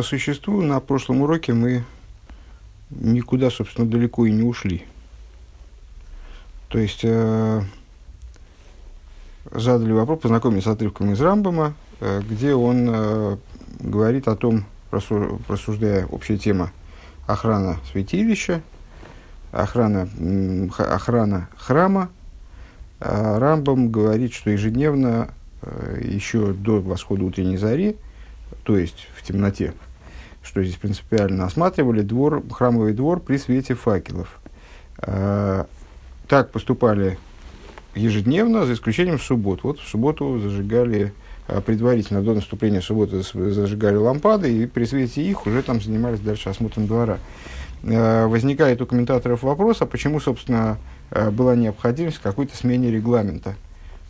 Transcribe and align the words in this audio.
по 0.00 0.04
существу 0.04 0.62
на 0.62 0.80
прошлом 0.80 1.20
уроке 1.20 1.52
мы 1.52 1.84
никуда, 2.88 3.50
собственно, 3.50 3.86
далеко 3.86 4.24
и 4.24 4.32
не 4.32 4.42
ушли. 4.42 4.86
То 6.70 6.78
есть 6.78 7.00
э, 7.02 7.60
задали 9.52 9.92
вопрос, 9.92 10.20
познакомились 10.20 10.64
с 10.64 10.68
отрывком 10.68 11.12
из 11.12 11.20
Рамбама, 11.20 11.74
э, 12.00 12.22
где 12.22 12.54
он 12.54 12.88
э, 12.88 13.36
говорит 13.80 14.26
о 14.26 14.36
том, 14.36 14.64
просуждая 14.88 16.06
общая 16.06 16.38
тема 16.38 16.72
охрана 17.26 17.76
святилища, 17.92 18.62
охрана, 19.52 20.08
охрана 20.78 21.50
храма. 21.58 22.08
А 23.00 23.38
Рамбам 23.38 23.90
говорит, 23.90 24.32
что 24.32 24.48
ежедневно, 24.48 25.28
э, 25.60 26.00
еще 26.04 26.54
до 26.54 26.80
восхода 26.80 27.22
утренней 27.22 27.58
зари, 27.58 27.96
то 28.62 28.78
есть 28.78 29.06
в 29.14 29.22
темноте, 29.22 29.74
что 30.50 30.64
здесь 30.64 30.74
принципиально 30.74 31.44
осматривали 31.44 32.02
двор, 32.02 32.42
храмовый 32.50 32.92
двор 32.92 33.20
при 33.20 33.36
свете 33.36 33.74
факелов. 33.74 34.40
А, 34.98 35.66
так 36.26 36.50
поступали 36.50 37.20
ежедневно, 37.94 38.66
за 38.66 38.72
исключением 38.72 39.20
суббот. 39.20 39.62
Вот 39.62 39.78
в 39.78 39.86
субботу 39.86 40.40
зажигали 40.40 41.14
а, 41.46 41.60
предварительно, 41.60 42.20
до 42.20 42.34
наступления 42.34 42.80
субботы 42.80 43.22
зажигали 43.22 43.94
лампады, 43.94 44.52
и 44.52 44.66
при 44.66 44.86
свете 44.86 45.22
их 45.22 45.46
уже 45.46 45.62
там 45.62 45.80
занимались 45.80 46.18
дальше 46.18 46.48
осмотром 46.48 46.88
двора. 46.88 47.20
А, 47.84 48.26
возникает 48.26 48.82
у 48.82 48.86
комментаторов 48.86 49.44
вопрос, 49.44 49.82
а 49.82 49.86
почему, 49.86 50.18
собственно, 50.18 50.78
была 51.30 51.54
необходимость 51.54 52.16
в 52.16 52.22
какой-то 52.22 52.56
смене 52.56 52.90
регламента 52.90 53.54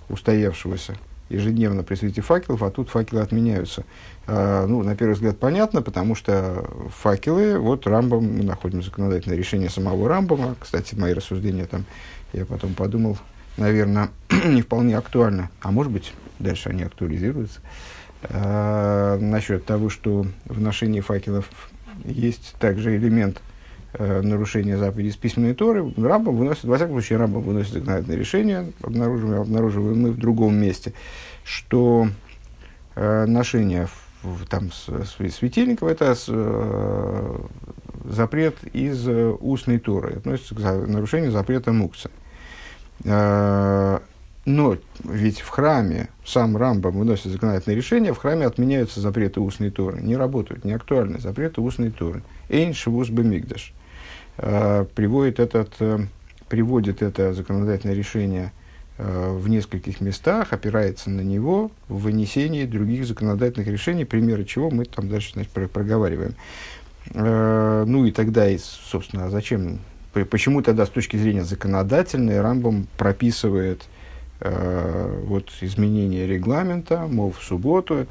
устоявшегося 0.09 0.96
ежедневно 1.30 1.82
при 1.82 1.94
свете 1.94 2.20
факелов, 2.20 2.62
а 2.62 2.70
тут 2.70 2.90
факелы 2.90 3.22
отменяются. 3.22 3.84
А, 4.26 4.66
ну, 4.66 4.82
на 4.82 4.94
первый 4.96 5.12
взгляд, 5.14 5.38
понятно, 5.38 5.80
потому 5.80 6.14
что 6.14 6.68
факелы, 6.94 7.58
вот 7.58 7.86
Рамбом, 7.86 8.38
мы 8.38 8.44
находим 8.44 8.82
законодательное 8.82 9.38
решение 9.38 9.70
самого 9.70 10.09
Рамбома, 10.09 10.56
кстати, 10.59 10.95
мои 10.95 11.14
рассуждения 11.14 11.66
там, 11.66 11.84
я 12.32 12.45
потом 12.45 12.74
подумал, 12.74 13.16
наверное, 13.56 14.10
не 14.45 14.62
вполне 14.62 14.98
актуально, 14.98 15.50
а 15.62 15.70
может 15.70 15.92
быть, 15.92 16.12
дальше 16.38 16.68
они 16.68 16.82
актуализируются, 16.82 17.60
а, 18.24 19.18
насчет 19.18 19.65
того, 19.65 19.88
что 19.88 20.26
в 20.44 20.60
ношении 20.60 21.00
факелов 21.00 21.48
есть 22.04 22.54
также 22.59 22.96
элемент 22.96 23.40
э, 23.93 24.21
нарушения 24.23 24.77
заповедей 24.77 25.10
из 25.10 25.16
письменной 25.16 25.55
Торы, 25.55 25.93
Рамбом 25.96 26.37
выносит, 26.37 26.65
во 26.65 26.77
всяком 26.77 26.95
случае, 26.95 27.19
Рамбом 27.19 27.43
выносит 27.43 27.73
законодательное 27.74 28.19
решение, 28.19 28.73
обнаруживаем, 28.83 29.43
обнаруживаем 29.43 30.01
мы 30.01 30.10
в 30.10 30.19
другом 30.19 30.55
месте, 30.57 30.93
что 31.45 32.09
э, 32.95 33.24
ношение 33.27 33.88
в, 34.23 34.46
там, 34.46 34.71
светильников 34.73 35.88
это 35.88 36.15
с, 36.15 36.27
э, 36.29 37.38
запрет 38.05 38.57
из 38.73 39.07
э, 39.09 39.30
устной 39.41 39.79
Торы, 39.79 40.15
относится 40.15 40.55
к 40.55 40.61
за, 40.61 40.74
нарушению 40.87 41.30
запрета 41.30 41.73
мукса. 41.73 42.11
Э, 43.05 43.99
но 44.46 44.77
ведь 45.05 45.41
в 45.41 45.49
храме 45.49 46.09
сам 46.24 46.57
Рамбам 46.57 46.99
выносит 46.99 47.27
законодательное 47.27 47.77
решение, 47.77 48.15
в 48.15 48.18
храме 48.18 48.46
отменяются 48.46 49.01
запреты 49.01 49.41
устной 49.41 49.71
Торы, 49.71 50.01
не 50.01 50.16
работают, 50.16 50.65
не 50.65 50.73
актуальны 50.73 51.18
запреты 51.18 51.61
устной 51.61 51.91
Торы. 51.91 52.23
Эйн 52.49 52.73
швуз 52.74 53.11
бемигдаш. 53.11 53.74
Э, 54.43 54.85
приводит 54.95 55.38
этот, 55.38 55.74
э, 55.80 55.99
приводит 56.49 57.02
это 57.02 57.33
законодательное 57.33 57.95
решение 57.95 58.52
Э, 59.02 59.30
в 59.33 59.49
нескольких 59.49 60.02
местах, 60.02 60.52
опирается 60.52 61.09
на 61.09 61.23
него 61.23 61.71
в 61.88 62.01
вынесении 62.01 62.66
других 62.66 63.07
законодательных 63.07 63.66
решений, 63.66 64.05
примеры 64.05 64.44
чего 64.44 64.71
мы 64.71 64.84
там 64.84 65.09
дальше 65.09 65.33
значит, 65.33 65.50
проговариваем. 65.53 66.34
Ну 67.15 68.05
и 68.05 68.12
тогда, 68.12 68.47
собственно, 68.59 69.25
а 69.25 69.31
зачем, 69.31 69.78
почему 70.12 70.61
тогда 70.61 70.84
с 70.84 70.91
точки 70.91 71.16
зрения 71.16 71.44
законодательной 71.44 72.43
Рамбом 72.43 72.88
прописывает 72.99 73.81
э, 73.81 73.84
вот, 74.41 75.51
изменение 75.61 76.27
регламента, 76.27 77.06
мол, 77.06 77.33
в 77.33 77.43
субботу. 77.43 78.06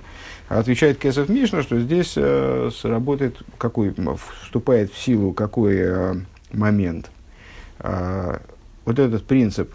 Отвечает 0.47 0.97
Кесов 0.99 1.29
Мишна, 1.29 1.63
что 1.63 1.79
здесь 1.79 2.11
сработает, 2.11 3.37
какой, 3.57 3.93
вступает 4.41 4.91
в 4.91 4.97
силу 4.97 5.33
какой 5.33 6.23
момент. 6.51 7.11
Вот 7.79 8.99
этот 8.99 9.25
принцип 9.25 9.73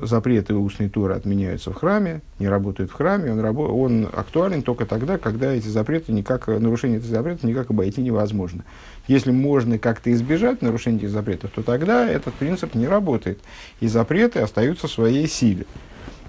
запреты 0.00 0.54
устной 0.54 0.88
Торы 0.88 1.14
отменяются 1.14 1.70
в 1.70 1.74
храме, 1.74 2.22
не 2.38 2.48
работают 2.48 2.90
в 2.90 2.94
храме, 2.94 3.30
он, 3.30 3.40
рабо- 3.40 3.68
он 3.68 4.08
актуален 4.10 4.62
только 4.62 4.86
тогда, 4.86 5.18
когда 5.18 5.52
эти 5.52 5.68
запреты 5.68 6.12
никак, 6.12 6.46
нарушение 6.46 6.98
этих 6.98 7.08
запретов 7.08 7.42
никак 7.44 7.70
обойти 7.70 8.00
невозможно. 8.00 8.64
Если 9.08 9.30
можно 9.30 9.78
как-то 9.78 10.12
избежать 10.12 10.62
нарушения 10.62 10.98
этих 10.98 11.10
запретов, 11.10 11.50
то 11.50 11.62
тогда 11.62 12.08
этот 12.08 12.34
принцип 12.34 12.74
не 12.74 12.86
работает, 12.86 13.40
и 13.80 13.88
запреты 13.88 14.40
остаются 14.40 14.86
в 14.86 14.92
своей 14.92 15.26
силе. 15.26 15.66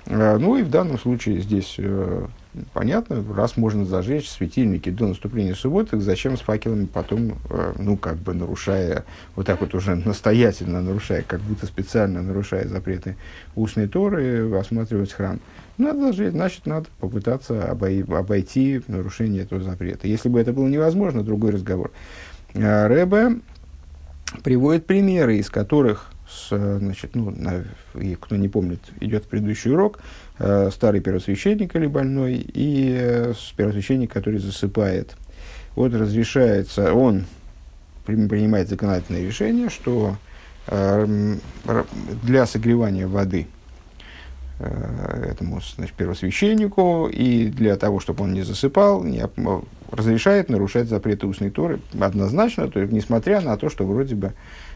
А, 0.07 0.37
ну 0.37 0.57
и 0.57 0.63
в 0.63 0.69
данном 0.69 0.99
случае 0.99 1.41
здесь 1.41 1.75
э, 1.77 2.27
понятно, 2.73 3.23
раз 3.33 3.57
можно 3.57 3.85
зажечь 3.85 4.29
светильники 4.29 4.89
до 4.89 5.07
наступления 5.07 5.55
субботы, 5.55 5.99
зачем 5.99 6.37
с 6.37 6.41
факелами 6.41 6.85
потом, 6.85 7.37
э, 7.49 7.73
ну, 7.77 7.97
как 7.97 8.17
бы 8.17 8.33
нарушая, 8.33 9.05
вот 9.35 9.45
так 9.45 9.61
вот 9.61 9.73
уже 9.73 9.95
настоятельно 10.05 10.81
нарушая, 10.81 11.23
как 11.23 11.41
будто 11.41 11.65
специально 11.65 12.21
нарушая 12.21 12.67
запреты 12.67 13.15
устной 13.55 13.87
Торы, 13.87 14.53
осматривать 14.57 15.13
храм. 15.13 15.39
Надо 15.77 16.01
зажечь, 16.01 16.31
значит, 16.31 16.65
надо 16.65 16.87
попытаться 16.99 17.69
обой, 17.69 18.03
обойти 18.03 18.81
нарушение 18.87 19.43
этого 19.43 19.61
запрета. 19.63 20.07
Если 20.07 20.29
бы 20.29 20.39
это 20.39 20.53
было 20.53 20.67
невозможно, 20.67 21.23
другой 21.23 21.51
разговор. 21.51 21.91
А 22.55 22.87
Рэбе 22.87 23.39
приводит 24.43 24.85
примеры, 24.85 25.37
из 25.37 25.49
которых 25.49 26.11
с, 26.29 26.49
значит, 26.49 27.15
ну, 27.15 27.33
и 27.95 28.15
кто 28.15 28.35
не 28.35 28.47
помнит, 28.47 28.79
идет 28.99 29.25
предыдущий 29.25 29.71
урок, 29.71 29.99
э, 30.39 30.69
старый 30.71 31.01
первосвященник 31.01 31.75
или 31.75 31.85
больной 31.85 32.35
и 32.35 32.95
э, 32.97 33.33
первосвященник, 33.55 34.11
который 34.11 34.39
засыпает. 34.39 35.15
Вот 35.75 35.93
разрешается, 35.93 36.93
он 36.93 37.25
принимает 38.05 38.69
законодательное 38.69 39.25
решение, 39.25 39.69
что 39.69 40.17
э, 40.67 41.35
для 42.23 42.45
согревания 42.45 43.07
воды 43.07 43.47
э, 44.59 45.27
этому 45.31 45.61
значит, 45.75 45.95
первосвященнику 45.95 47.07
и 47.07 47.47
для 47.47 47.75
того, 47.75 47.99
чтобы 47.99 48.23
он 48.23 48.33
не 48.33 48.43
засыпал, 48.43 49.03
не, 49.03 49.23
разрешает 49.93 50.49
нарушать 50.49 50.89
запреты 50.89 51.27
устной 51.27 51.49
Торы 51.49 51.79
однозначно, 51.99 52.67
то 52.67 52.79
есть, 52.79 52.91
несмотря 52.91 53.41
на 53.41 53.57
то, 53.57 53.69
что 53.69 53.85
вроде 53.85 54.15
бы 54.15 54.33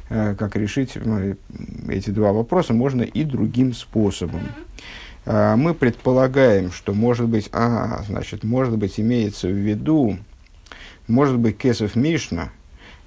Э, 0.10 0.36
как 0.36 0.56
решить 0.56 0.98
эти 1.90 2.10
два 2.12 2.32
вопроса 2.32 2.74
можно 2.74 3.02
и 3.02 3.24
другим 3.26 3.74
способом. 3.74 4.42
А, 5.26 5.58
мы 5.58 5.74
предполагаем, 5.74 6.72
что 6.72 6.94
может 6.94 7.28
быть, 7.28 7.50
а, 7.52 8.04
значит, 8.08 8.46
может 8.46 8.78
быть, 8.78 9.00
имеется 9.02 9.50
в 9.50 9.52
виду, 9.52 10.18
может 11.08 11.38
быть, 11.38 11.58
Кесов 11.58 11.98
Мишна 11.98 12.52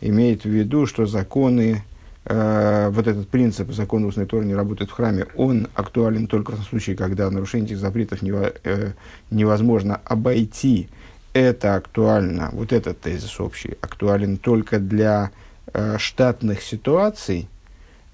имеет 0.03 0.45
в 0.45 0.51
виду, 0.51 0.85
что 0.85 1.07
законы, 1.07 1.83
э, 2.27 2.91
вот 2.93 3.07
этот 3.07 3.29
принцип 3.29 3.73
закона 3.73 4.07
устной 4.07 4.27
Торы 4.27 4.45
не 4.45 4.55
работает 4.55 4.91
в 4.91 4.93
храме, 4.93 5.27
он 5.37 5.69
актуален 5.75 6.27
только 6.27 6.53
в 6.53 6.63
случае, 6.65 6.97
когда 6.97 7.31
нарушение 7.31 7.69
этих 7.69 7.79
запретов 7.79 8.21
нево, 8.21 8.53
э, 8.63 8.93
невозможно 9.31 10.03
обойти. 10.05 10.91
Это 11.33 11.77
актуально, 11.77 12.51
вот 12.53 12.73
этот 12.73 13.01
тезис 13.01 13.39
общий, 13.39 13.77
актуален 13.81 14.37
только 14.37 14.81
для 14.81 15.31
э, 15.73 15.97
штатных 15.99 16.61
ситуаций, 16.61 17.49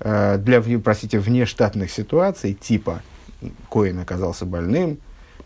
э, 0.01 0.37
для, 0.37 0.61
простите, 0.81 1.19
внештатных 1.19 1.91
ситуаций, 1.91 2.53
типа 2.53 3.01
Коин 3.71 4.01
оказался 4.01 4.45
больным, 4.45 4.99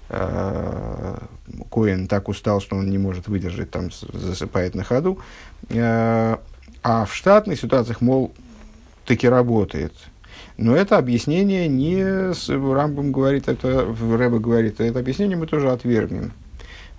э, 0.08 1.18
Коин 1.70 2.08
так 2.08 2.28
устал, 2.28 2.60
что 2.60 2.74
он 2.74 2.90
не 2.90 2.98
может 2.98 3.28
выдержать, 3.28 3.70
там 3.70 3.90
засыпает 3.92 4.74
на 4.74 4.82
ходу, 4.82 5.20
э, 5.68 6.36
а 6.82 7.04
в 7.04 7.14
штатных 7.14 7.60
ситуациях, 7.60 8.00
мол, 8.00 8.32
таки 9.04 9.28
работает. 9.28 9.92
Но 10.56 10.74
это 10.74 10.98
объяснение 10.98 11.68
не 11.68 12.34
с 12.34 12.48
Рамбом 12.48 13.12
говорит, 13.12 13.48
это 13.48 13.84
Рэба 13.84 14.40
говорит, 14.40 14.80
это 14.80 14.98
объяснение 14.98 15.36
мы 15.36 15.46
тоже 15.46 15.70
отвергнем 15.70 16.32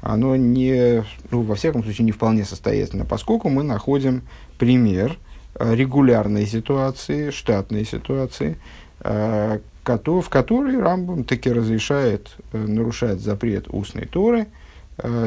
оно 0.01 0.35
не, 0.35 1.03
ну, 1.29 1.43
во 1.43 1.55
всяком 1.55 1.83
случае, 1.83 2.05
не 2.05 2.11
вполне 2.11 2.43
состоятельно, 2.43 3.05
поскольку 3.05 3.49
мы 3.49 3.63
находим 3.63 4.23
пример 4.57 5.17
э, 5.55 5.75
регулярной 5.75 6.45
ситуации, 6.47 7.29
штатной 7.29 7.85
ситуации, 7.85 8.57
э, 8.99 9.59
в 9.83 10.29
которой 10.29 10.79
Рамбам 10.79 11.23
таки 11.23 11.51
разрешает 11.51 12.35
э, 12.51 12.57
нарушать 12.57 13.19
запрет 13.19 13.67
устной 13.69 14.05
Торы. 14.05 14.47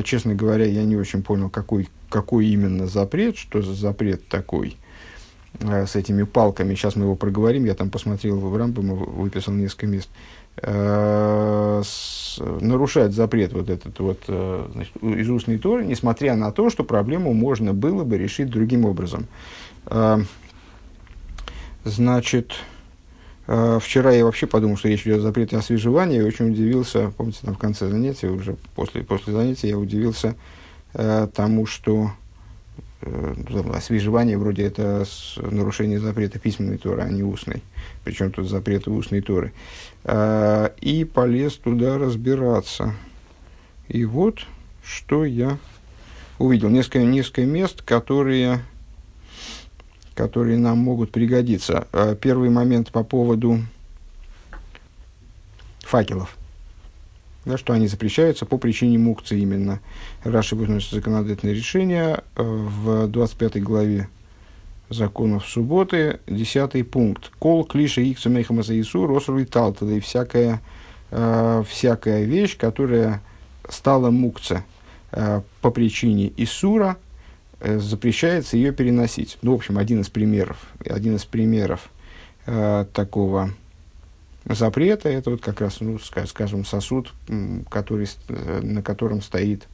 Честно 0.05 0.37
говоря, 0.37 0.67
я 0.67 0.85
не 0.85 0.95
очень 0.95 1.25
понял, 1.25 1.51
какой, 1.51 1.89
какой 2.09 2.47
именно 2.47 2.87
запрет, 2.87 3.37
что 3.37 3.61
за 3.61 3.75
запрет 3.75 4.29
такой. 4.29 4.77
Э, 5.61 5.87
с 5.87 5.97
этими 5.97 6.23
палками, 6.25 6.75
сейчас 6.75 6.97
мы 6.97 7.05
его 7.05 7.17
проговорим, 7.17 7.65
я 7.65 7.75
там 7.75 7.91
посмотрел 7.91 8.39
в 8.39 8.57
Рамбам, 8.57 8.95
выписал 8.95 9.53
несколько 9.53 9.87
мест, 9.87 10.09
э, 10.57 11.83
с, 11.85 12.39
нарушать 12.61 13.13
запрет 13.13 13.53
вот 13.53 13.71
этот 13.71 13.99
вот 13.99 14.21
э, 14.29 14.67
значит, 14.73 14.97
из 15.03 15.31
устной 15.31 15.59
Торы, 15.59 15.85
несмотря 15.85 16.35
на 16.35 16.53
то, 16.53 16.71
что 16.71 16.85
проблему 16.85 17.33
можно 17.33 17.73
было 17.73 18.05
бы 18.05 18.19
решить 18.19 18.51
другим 18.51 18.85
образом. 18.85 19.27
Значит, 21.85 22.53
вчера 23.47 24.13
я 24.13 24.25
вообще 24.25 24.47
подумал, 24.47 24.79
что 24.79 24.89
речь 24.89 25.03
идет 25.03 25.19
о 25.19 25.21
запрете 25.21 25.59
освежевания, 25.59 26.21
и 26.21 26.23
очень 26.23 26.51
удивился, 26.51 27.13
помните, 27.15 27.41
там 27.43 27.55
в 27.55 27.59
конце 27.59 27.89
занятия, 27.89 28.29
уже 28.29 28.57
после, 28.75 29.03
после 29.03 29.35
занятия 29.35 29.69
я 29.69 29.79
удивился 29.79 30.35
тому, 30.95 31.67
что 31.67 32.13
освежевание 33.73 34.39
вроде 34.39 34.65
это 34.65 35.05
нарушение 35.37 36.01
запрета 36.01 36.39
письменной 36.39 36.79
Торы, 36.79 37.03
а 37.03 37.09
не 37.09 37.23
устной. 37.23 37.63
Причем 38.05 38.33
тут 38.33 38.49
запреты 38.49 38.91
устной 38.91 39.21
Торы. 39.21 39.53
Э, 40.05 40.71
и 40.81 41.05
полез 41.05 41.55
туда 41.55 41.99
разбираться. 41.99 42.95
И 43.89 44.05
вот, 44.05 44.47
что 44.83 45.25
я 45.25 45.59
увидел. 46.39 46.69
Несколько, 46.71 47.01
несколько 47.01 47.45
мест, 47.45 47.83
которые, 47.83 48.61
которые 50.15 50.59
нам 50.59 50.79
могут 50.79 51.11
пригодиться. 51.11 51.87
Э, 51.93 52.17
первый 52.19 52.51
момент 52.51 52.91
по 52.91 53.05
поводу 53.05 53.61
факелов 55.81 56.37
да, 57.45 57.59
что 57.59 57.73
они 57.73 57.87
запрещаются 57.87 58.47
по 58.47 58.59
причине 58.59 58.99
мукции 58.99 59.41
именно. 59.41 59.81
Раши 60.23 60.57
выносит 60.57 60.93
законодательное 60.93 61.55
решение 61.55 62.23
э, 62.37 62.43
в 62.43 63.09
25 63.09 63.63
главе 63.63 64.09
законов 64.89 65.47
субботы, 65.47 66.21
10 66.27 66.91
пункт. 66.91 67.31
Кол 67.39 67.65
клиша 67.65 68.01
иксу 68.01 68.31
мейхамаса 68.31 68.79
Ису 68.81 69.07
росруй 69.07 69.45
талтала. 69.45 69.91
И 69.91 70.01
всякая, 70.01 70.61
э, 71.11 71.65
всякая 71.69 72.25
вещь, 72.25 72.57
которая 72.57 73.23
стала 73.69 74.11
мукца 74.11 74.65
э, 75.13 75.43
по 75.61 75.71
причине 75.71 76.33
Исура, 76.37 76.97
э, 77.61 77.79
запрещается 77.79 78.57
ее 78.57 78.73
переносить. 78.73 79.39
Ну, 79.43 79.53
в 79.53 79.57
общем, 79.57 79.79
один 79.79 80.01
из 80.01 80.09
примеров, 80.09 80.59
один 80.85 81.17
из 81.17 81.25
примеров 81.25 81.91
э, 82.47 82.87
такого 82.93 83.51
запрета, 84.47 85.09
это 85.09 85.31
вот 85.31 85.41
как 85.41 85.61
раз, 85.61 85.81
ну, 85.81 85.99
скажем, 85.99 86.65
сосуд, 86.65 87.13
который, 87.71 88.09
э, 88.29 88.61
на 88.63 88.83
котором 88.83 89.23
стоит 89.23 89.67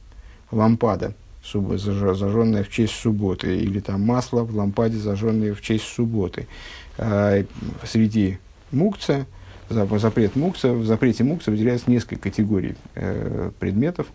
лампада, 0.51 1.13
зажженная 1.43 2.63
в 2.63 2.69
честь 2.69 2.93
субботы, 2.93 3.57
или 3.57 3.79
там 3.79 4.01
масло 4.01 4.43
в 4.43 4.55
лампаде, 4.55 4.97
зажженное 4.97 5.53
в 5.53 5.61
честь 5.61 5.85
субботы. 5.85 6.47
А, 6.97 7.43
среди 7.83 8.37
мукца, 8.71 9.25
запрет 9.69 10.35
мукца, 10.35 10.73
в 10.73 10.85
запрете 10.85 11.23
мукца 11.23 11.51
выделяется 11.51 11.89
несколько 11.89 12.23
категорий 12.23 12.75
э, 12.95 13.51
предметов, 13.59 14.07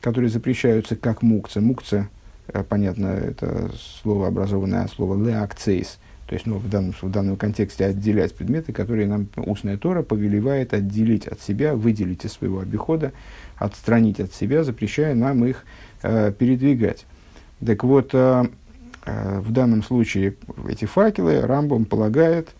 которые 0.00 0.30
запрещаются 0.30 0.96
как 0.96 1.22
мукца. 1.22 1.60
Мукца, 1.60 2.08
э, 2.48 2.62
понятно, 2.62 3.08
это 3.08 3.70
слово 4.02 4.28
образованное 4.28 4.84
от 4.84 4.90
слова 4.90 5.22
«леакцейс», 5.22 5.98
то 6.30 6.34
есть, 6.34 6.46
ну, 6.46 6.58
в 6.58 6.70
данном, 6.70 6.92
в 6.92 7.10
данном 7.10 7.36
контексте 7.36 7.86
отделять 7.86 8.36
предметы, 8.36 8.72
которые 8.72 9.08
нам 9.08 9.26
устная 9.34 9.76
Тора 9.76 10.02
повелевает 10.02 10.72
отделить 10.72 11.26
от 11.26 11.40
себя, 11.40 11.74
выделить 11.74 12.24
из 12.24 12.34
своего 12.34 12.60
обихода, 12.60 13.10
отстранить 13.56 14.20
от 14.20 14.32
себя, 14.32 14.62
запрещая 14.62 15.16
нам 15.16 15.44
их 15.44 15.64
э, 16.02 16.30
передвигать. 16.30 17.04
Так 17.66 17.82
вот, 17.82 18.10
э, 18.12 18.44
э, 19.06 19.40
в 19.40 19.50
данном 19.50 19.82
случае 19.82 20.36
эти 20.68 20.84
факелы 20.84 21.40
Рамбом 21.40 21.84
полагает, 21.84 22.50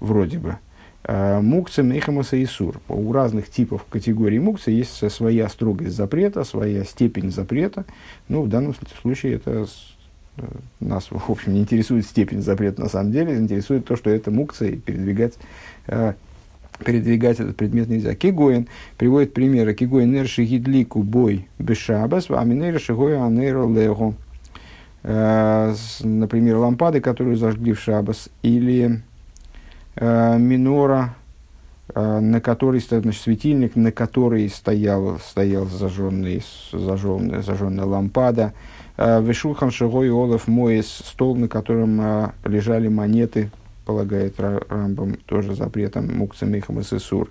вроде 0.00 0.38
бы, 0.38 0.56
э, 1.04 1.40
мукца, 1.40 1.84
мехамаса 1.84 2.34
и 2.34 2.46
сур. 2.46 2.80
У 2.88 3.12
разных 3.12 3.48
типов 3.48 3.84
категорий 3.88 4.40
мукца 4.40 4.72
есть 4.72 5.08
своя 5.08 5.48
строгость 5.48 5.94
запрета, 5.94 6.42
своя 6.42 6.82
степень 6.82 7.30
запрета. 7.30 7.84
Ну, 8.26 8.42
в 8.42 8.48
данном 8.48 8.74
случае 9.00 9.34
это 9.36 9.68
нас, 10.80 11.08
в 11.10 11.30
общем, 11.30 11.54
не 11.54 11.60
интересует 11.60 12.04
степень 12.06 12.42
запрета 12.42 12.80
на 12.80 12.88
самом 12.88 13.12
деле, 13.12 13.36
интересует 13.36 13.84
то, 13.84 13.96
что 13.96 14.10
это 14.10 14.30
мукция, 14.30 14.70
и 14.70 14.76
передвигать, 14.76 15.34
э, 15.86 16.14
передвигать 16.84 17.40
этот 17.40 17.56
предмет 17.56 17.88
нельзя. 17.88 18.14
Кигоин 18.14 18.68
приводит 18.96 19.34
примеры. 19.34 19.74
Кигоин 19.74 20.12
нерши 20.12 20.44
гидлику 20.44 21.02
бой 21.02 21.48
бешабас, 21.58 22.26
а 22.28 22.44
минейра 22.44 22.78
шигоя 22.78 23.24
анейро 23.24 23.66
лего. 23.68 24.14
Э, 25.02 25.74
например, 26.00 26.56
лампады, 26.56 27.00
которые 27.00 27.36
зажгли 27.36 27.72
в 27.72 27.80
шабас, 27.80 28.28
или 28.42 29.02
э, 29.96 30.38
минора, 30.38 31.14
на 31.92 32.40
которой 32.40 32.80
стоит 32.80 33.02
значит, 33.02 33.20
светильник, 33.20 33.74
на 33.74 33.90
который 33.90 34.48
стоял, 34.48 35.18
стоял 35.18 35.66
зажженный, 35.66 36.40
зажженная, 36.70 37.42
зажженная 37.42 37.84
лампада, 37.84 38.52
Э, 38.52 38.79
Вешулхан 39.00 39.70
Шигой 39.70 40.10
Олаф 40.10 40.46
Моис, 40.46 40.86
стол, 40.86 41.34
на 41.34 41.48
котором 41.48 41.98
а, 42.00 42.34
лежали 42.44 42.88
монеты, 42.88 43.50
полагает 43.86 44.38
Рамбам, 44.38 45.14
тоже 45.26 45.54
запретом 45.54 46.14
Мукца 46.14 46.44
Михам 46.44 46.80
и 46.80 46.82
Сесур. 46.82 47.30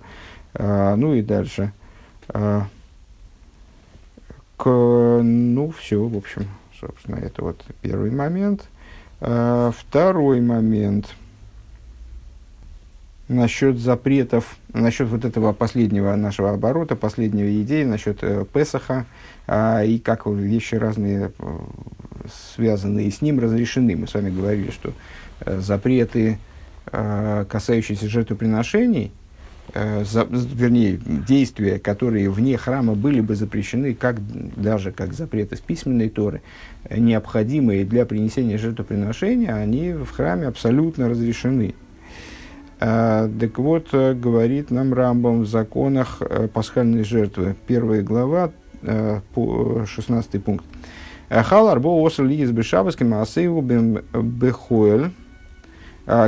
А, 0.54 0.96
ну 0.96 1.14
и 1.14 1.22
дальше. 1.22 1.72
К, 2.26 2.66
ну, 5.22 5.70
все, 5.78 6.04
в 6.04 6.16
общем, 6.16 6.46
собственно, 6.78 7.16
это 7.16 7.42
вот 7.42 7.64
первый 7.80 8.10
момент. 8.10 8.68
Второй 9.20 10.40
момент– 10.40 11.14
насчет 13.30 13.78
запретов, 13.78 14.56
насчет 14.72 15.08
вот 15.08 15.24
этого 15.24 15.52
последнего 15.52 16.14
нашего 16.16 16.50
оборота, 16.50 16.96
последнего 16.96 17.62
идеи, 17.62 17.84
насчет 17.84 18.18
э, 18.22 18.44
Песаха, 18.52 19.06
э, 19.46 19.86
и 19.86 19.98
как 20.00 20.26
вещи 20.26 20.74
разные, 20.74 21.30
э, 21.38 21.58
связанные 22.54 23.10
с 23.10 23.22
ним, 23.22 23.38
разрешены. 23.38 23.96
Мы 23.96 24.08
с 24.08 24.14
вами 24.14 24.30
говорили, 24.30 24.72
что 24.72 24.92
э, 25.40 25.60
запреты, 25.60 26.38
э, 26.90 27.44
касающиеся 27.48 28.08
жертвоприношений, 28.08 29.12
э, 29.74 30.04
за, 30.04 30.24
вернее, 30.24 30.98
действия, 30.98 31.78
которые 31.78 32.30
вне 32.30 32.56
храма 32.56 32.94
были 32.96 33.20
бы 33.20 33.36
запрещены, 33.36 33.94
как, 33.94 34.16
даже 34.56 34.90
как 34.90 35.12
запреты 35.12 35.54
с 35.54 35.60
письменной 35.60 36.08
Торы, 36.08 36.42
необходимые 36.90 37.84
для 37.84 38.06
принесения 38.06 38.58
жертвоприношения, 38.58 39.54
они 39.54 39.92
в 39.92 40.10
храме 40.10 40.48
абсолютно 40.48 41.08
разрешены. 41.08 41.76
А, 42.82 43.28
так 43.38 43.58
вот, 43.58 43.88
э, 43.92 44.14
говорит 44.14 44.70
нам 44.70 44.94
Рамбам 44.94 45.42
в 45.42 45.46
законах 45.46 46.22
э, 46.22 46.48
пасхальной 46.48 47.04
жертвы. 47.04 47.54
Первая 47.66 48.00
глава, 48.02 48.52
16 48.82 50.34
э, 50.34 50.38
пункт. 50.38 50.64
Хал 51.28 51.68
арбо 51.68 51.88
оср 51.88 52.24
лигис 52.24 52.50
бешабаски 52.50 53.04
маасейгу 53.04 53.60
бехоэль. 53.60 55.10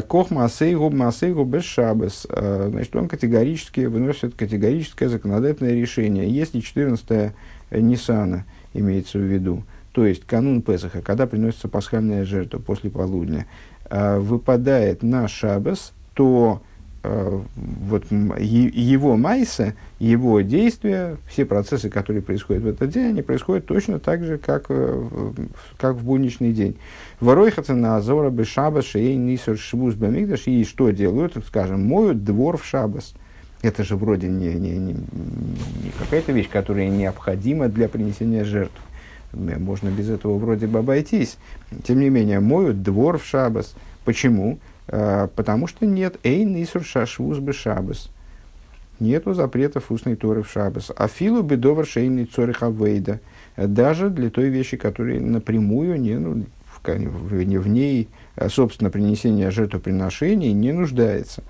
Кох 0.06 0.30
маасейгу 0.30 0.90
маасейгу 0.90 1.44
бешабас. 1.44 2.26
Значит, 2.30 2.94
он 2.94 3.08
категорически 3.08 3.80
выносит 3.86 4.34
категорическое 4.34 5.08
законодательное 5.08 5.74
решение. 5.74 6.30
Если 6.30 6.60
14 6.60 7.32
Ниссана 7.72 8.44
имеется 8.74 9.18
в 9.18 9.22
виду, 9.22 9.64
то 9.92 10.06
есть 10.06 10.24
канун 10.24 10.62
Песаха, 10.62 11.00
когда 11.00 11.26
приносится 11.26 11.66
пасхальная 11.66 12.24
жертва 12.24 12.58
после 12.58 12.90
полудня, 12.90 13.46
выпадает 13.90 15.02
на 15.02 15.26
шабас, 15.26 15.92
то 16.14 16.62
э, 17.02 17.40
вот 17.54 18.04
его 18.10 19.16
майса, 19.16 19.74
его 19.98 20.40
действия, 20.40 21.16
все 21.28 21.44
процессы, 21.44 21.88
которые 21.90 22.22
происходят 22.22 22.62
в 22.62 22.66
этот 22.68 22.90
день, 22.90 23.10
они 23.10 23.22
происходят 23.22 23.66
точно 23.66 23.98
так 23.98 24.24
же, 24.24 24.38
как, 24.38 24.66
э, 24.68 25.32
как 25.78 25.96
в 25.96 26.04
будничный 26.04 26.52
день. 26.52 26.76
Воройхаться 27.20 27.74
на 27.74 27.96
Азора 27.96 28.30
бы 28.30 28.44
шабас, 28.44 28.84
шей 28.84 29.16
нисер 29.16 29.58
шбус 29.58 29.94
бамигдаш, 29.94 30.46
и 30.46 30.64
что 30.64 30.90
делают, 30.90 31.36
скажем, 31.46 31.86
моют 31.86 32.24
двор 32.24 32.56
в 32.56 32.64
шабас. 32.64 33.14
Это 33.62 33.84
же 33.84 33.94
вроде 33.94 34.28
не, 34.28 34.54
не, 34.54 34.70
не, 34.72 34.92
не 34.92 35.92
какая-то 35.98 36.32
вещь, 36.32 36.48
которая 36.50 36.88
необходима 36.88 37.68
для 37.68 37.88
принесения 37.88 38.44
жертв. 38.44 38.80
Можно 39.32 39.88
без 39.88 40.10
этого 40.10 40.36
вроде 40.36 40.66
бы 40.66 40.80
обойтись. 40.80 41.38
Тем 41.84 42.00
не 42.00 42.10
менее, 42.10 42.40
моют 42.40 42.82
двор 42.82 43.18
в 43.18 43.24
шабас. 43.24 43.74
Почему? 44.04 44.58
Э, 44.88 45.28
потому 45.34 45.66
что 45.66 45.86
нет 45.86 46.18
эйн 46.22 46.60
исур 46.62 46.84
шашвуз 46.84 47.38
бы 47.38 47.52
шабас. 47.52 48.10
Нету 49.00 49.34
запретов 49.34 49.90
устной 49.90 50.16
торы 50.16 50.42
в 50.42 50.50
шабас. 50.50 50.90
А 50.96 51.08
филу 51.08 51.42
бедовар 51.42 51.86
шейный 51.86 52.24
цорих 52.24 52.62
авейда. 52.62 53.20
Даже 53.56 54.10
для 54.10 54.30
той 54.30 54.48
вещи, 54.48 54.76
которая 54.76 55.20
напрямую 55.20 56.00
не, 56.00 56.18
ну, 56.18 56.44
в, 56.82 56.88
в, 56.88 57.68
ней, 57.68 58.08
э, 58.36 58.48
собственно, 58.48 58.90
принесение 58.90 59.50
жертвоприношений 59.50 60.52
не 60.52 60.72
нуждается. 60.72 61.42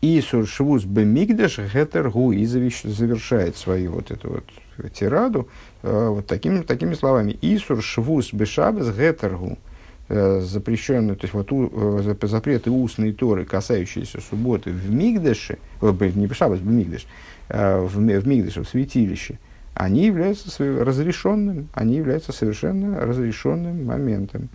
Исур 0.00 0.46
швуз 0.46 0.84
бемигдаш 0.84 1.58
гетергу 1.58 2.32
и 2.32 2.46
завершает 2.46 3.56
свою 3.56 3.92
вот 3.92 4.10
эту 4.10 4.30
вот 4.30 4.92
тираду 4.92 5.48
вот 5.82 6.26
такими, 6.26 6.62
такими 6.62 6.94
словами. 6.94 7.36
Исур 7.42 7.82
швуз 7.82 8.32
бешабас 8.32 8.88
гетергу 8.88 9.58
э, 10.08 10.40
запрещенные, 10.40 11.16
то 11.16 11.24
есть 11.24 11.34
вот 11.34 11.52
у, 11.52 12.00
э, 12.00 12.14
запреты 12.22 12.70
устной 12.70 13.12
Торы, 13.12 13.44
касающиеся 13.44 14.20
субботы 14.20 14.70
в 14.70 14.90
Мигдеше, 14.90 15.58
не 15.82 16.28
Шаббат, 16.28 16.60
в 16.60 16.66
Мигдеш, 16.66 17.06
э, 17.48 17.80
в, 17.80 17.96
в 17.96 18.26
Мигдеше, 18.26 18.62
в 18.62 18.68
святилище, 18.68 19.38
они 19.74 20.06
являются 20.06 20.50
разрешенным, 20.58 21.68
они 21.74 21.96
являются 21.96 22.32
совершенно 22.32 23.00
разрешенным 23.00 23.84
моментом. 23.84 24.48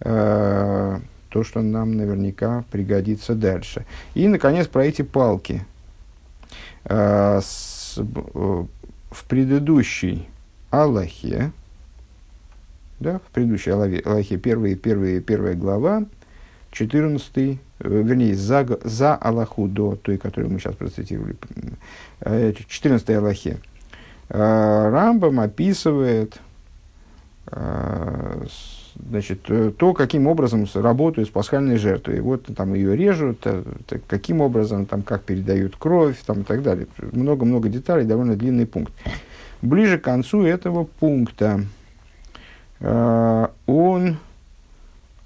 Э, 0.00 0.98
то, 1.30 1.44
что 1.44 1.60
нам 1.60 1.96
наверняка 1.96 2.64
пригодится 2.70 3.34
дальше. 3.34 3.84
И, 4.14 4.26
наконец, 4.28 4.68
про 4.68 4.86
эти 4.86 5.02
палки. 5.02 5.66
В 9.16 9.24
предыдущей 9.28 10.28
Аллахе, 10.70 11.52
да, 13.00 13.18
в 13.18 13.30
предыдущей 13.32 13.70
Аллахе, 13.70 14.36
первая, 14.38 14.74
первая, 14.74 15.20
первая 15.20 15.54
глава, 15.54 16.04
14, 16.70 17.36
э, 17.36 17.56
вернее, 17.80 18.34
за, 18.34 18.66
за 18.84 19.14
Аллаху 19.14 19.68
до 19.68 19.96
той, 19.96 20.18
которую 20.18 20.52
мы 20.52 20.58
сейчас 20.58 20.74
процитировали, 20.74 21.36
14 22.20 23.10
Аллахе, 23.10 23.58
Рамбам 24.28 25.38
описывает 25.40 26.40
значит, 29.08 29.42
то, 29.76 29.92
каким 29.92 30.26
образом 30.26 30.66
работают 30.74 31.28
с 31.28 31.30
пасхальной 31.30 31.76
жертвой. 31.76 32.20
Вот 32.20 32.46
там 32.56 32.74
ее 32.74 32.96
режут, 32.96 33.46
каким 34.06 34.40
образом, 34.40 34.86
там, 34.86 35.02
как 35.02 35.22
передают 35.22 35.76
кровь 35.76 36.16
там, 36.26 36.40
и 36.40 36.44
так 36.44 36.62
далее. 36.62 36.86
Много-много 37.12 37.68
деталей, 37.68 38.04
довольно 38.04 38.36
длинный 38.36 38.66
пункт. 38.66 38.92
Ближе 39.62 39.98
к 39.98 40.02
концу 40.02 40.42
этого 40.42 40.84
пункта 40.84 41.60
э, 41.60 41.64
он 42.80 44.18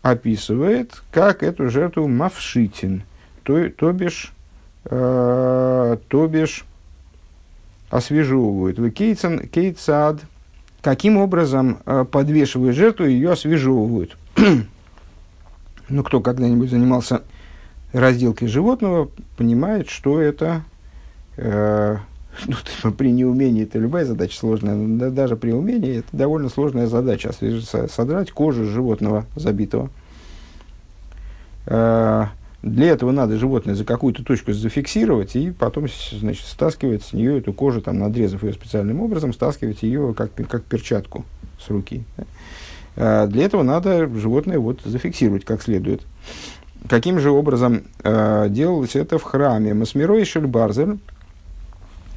описывает, 0.03 1.03
как 1.11 1.43
эту 1.43 1.69
жертву 1.69 2.09
мавшитин, 2.09 3.03
то, 3.43 3.69
то 3.71 3.93
бишь, 3.93 4.33
э, 4.85 5.97
то 6.09 6.27
бишь 6.27 6.65
освежевывают. 7.91 8.95
Кейцан, 8.95 9.49
кейцад, 9.49 10.21
каким 10.81 11.17
образом 11.17 11.79
э, 11.85 12.05
подвешивают 12.11 12.77
жертву 12.77 13.07
и 13.07 13.13
ее 13.13 13.33
освежевывают. 13.33 14.17
ну, 15.89 16.03
кто 16.03 16.21
когда-нибудь 16.21 16.71
занимался 16.71 17.23
разделкой 17.93 18.49
животного, 18.49 19.11
понимает, 19.37 19.91
что 19.91 20.21
это 20.21 20.63
э, 21.37 21.97
ну, 22.47 22.93
при 22.93 23.11
неумении 23.13 23.65
это 23.65 23.79
любая 23.79 24.05
задача 24.05 24.37
сложная, 24.37 24.75
но 24.75 25.11
даже 25.11 25.37
при 25.37 25.53
умении 25.53 25.99
это 25.99 26.09
довольно 26.13 26.49
сложная 26.49 26.87
задача 26.87 27.33
содрать 27.89 28.31
кожу 28.31 28.65
животного 28.65 29.27
забитого. 29.37 29.91
Э, 31.67 32.27
для 32.63 32.89
этого 32.89 33.11
надо 33.11 33.39
животное 33.39 33.75
за 33.75 33.85
какую-то 33.85 34.23
точку 34.23 34.53
зафиксировать 34.53 35.35
и 35.35 35.51
потом 35.51 35.87
значит, 36.13 36.47
стаскивать 36.47 37.03
с 37.03 37.13
нее 37.13 37.39
эту 37.39 37.53
кожу, 37.53 37.81
там, 37.81 37.99
надрезав 37.99 38.43
ее 38.43 38.53
специальным 38.53 39.01
образом, 39.01 39.33
стаскивать 39.33 39.83
ее 39.83 40.15
как, 40.15 40.35
как 40.35 40.65
перчатку 40.65 41.25
с 41.59 41.71
руки. 41.71 42.05
А 42.97 43.27
для 43.27 43.45
этого 43.45 43.63
надо 43.63 44.09
животное 44.09 44.59
вот 44.59 44.81
зафиксировать 44.85 45.45
как 45.45 45.63
следует. 45.63 46.03
Каким 46.89 47.19
же 47.19 47.31
образом 47.31 47.85
э, 48.03 48.47
делалось 48.51 48.97
это 48.97 49.19
в 49.19 49.23
храме? 49.23 49.75
Масмирой 49.75 50.25
Шельбарзер 50.25 50.99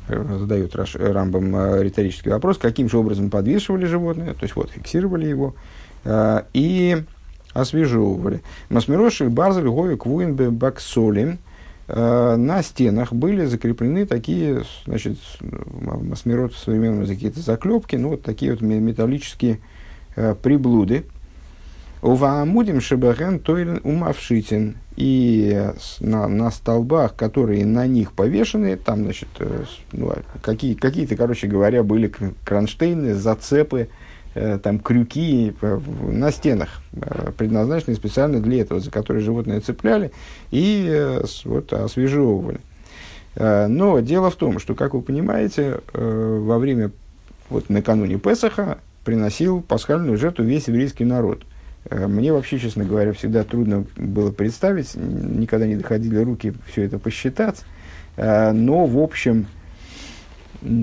задает 0.07 0.75
Рамбам 0.75 1.55
э, 1.55 1.83
риторический 1.83 2.29
вопрос, 2.29 2.57
каким 2.57 2.89
же 2.89 2.97
образом 2.97 3.29
подвешивали 3.29 3.85
животное, 3.85 4.33
то 4.33 4.43
есть 4.43 4.55
вот 4.55 4.71
фиксировали 4.71 5.25
его, 5.25 5.55
э, 6.03 6.41
и 6.53 7.03
освежевывали. 7.53 8.41
Масмироши 8.69 9.29
барзель 9.29 9.67
гою 9.67 9.97
квуин 9.97 10.35
баксолим. 10.35 11.39
Э, 11.87 12.35
на 12.35 12.63
стенах 12.63 13.13
были 13.13 13.45
закреплены 13.45 14.05
такие, 14.05 14.63
значит, 14.85 15.17
масмирот 15.41 16.53
в 16.53 16.59
современном 16.59 17.01
языке 17.01 17.27
это 17.27 17.39
заклепки, 17.39 17.95
ну 17.95 18.09
вот 18.09 18.23
такие 18.23 18.51
вот 18.51 18.61
металлические 18.61 19.59
приблуды. 20.43 21.05
Уваамудим 22.03 22.81
шебахен 22.81 23.39
тойлен 23.39 23.81
умавшитин. 23.83 24.77
И 24.95 25.71
на, 26.01 26.27
на 26.27 26.51
столбах, 26.51 27.15
которые 27.15 27.65
на 27.65 27.87
них 27.87 28.11
повешены, 28.11 28.75
там, 28.75 29.05
значит, 29.05 29.29
э, 29.39 29.63
ну, 29.91 30.11
а 30.11 30.21
какие, 30.43 30.75
какие-то, 30.75 31.15
короче 31.15 31.47
говоря, 31.47 31.81
были 31.81 32.13
кронштейны, 32.45 33.15
зацепы, 33.15 33.89
Э, 34.35 34.57
там 34.57 34.79
крюки 34.79 35.53
на 35.61 36.31
стенах, 36.31 36.81
э, 36.93 37.31
предназначенные 37.37 37.95
специально 37.95 38.39
для 38.39 38.61
этого, 38.61 38.79
за 38.79 38.89
которые 38.89 39.23
животные 39.23 39.59
цепляли 39.59 40.11
и 40.49 40.87
э, 40.89 41.23
вот, 41.45 41.71
освежевывали. 41.71 42.59
Но 43.35 43.99
дело 43.99 44.29
в 44.29 44.35
том, 44.35 44.59
что, 44.59 44.75
как 44.75 44.93
вы 44.93 45.01
понимаете, 45.01 45.79
во 45.91 46.59
время, 46.59 46.91
вот 47.49 47.67
накануне 47.67 48.19
Песаха 48.19 48.77
приносил 49.03 49.61
пасхальную 49.61 50.19
жертву 50.19 50.45
весь 50.45 50.67
еврейский 50.67 51.03
народ. 51.03 51.43
Мне 51.89 52.31
вообще, 52.31 52.59
честно 52.59 52.85
говоря, 52.85 53.13
всегда 53.13 53.43
трудно 53.43 53.85
было 53.97 54.31
представить, 54.31 54.95
никогда 54.95 55.67
не 55.67 55.75
доходили 55.75 56.17
руки 56.17 56.53
все 56.71 56.83
это 56.83 56.97
посчитать, 56.97 57.63
но, 58.15 58.85
в 58.85 58.97
общем, 58.99 59.47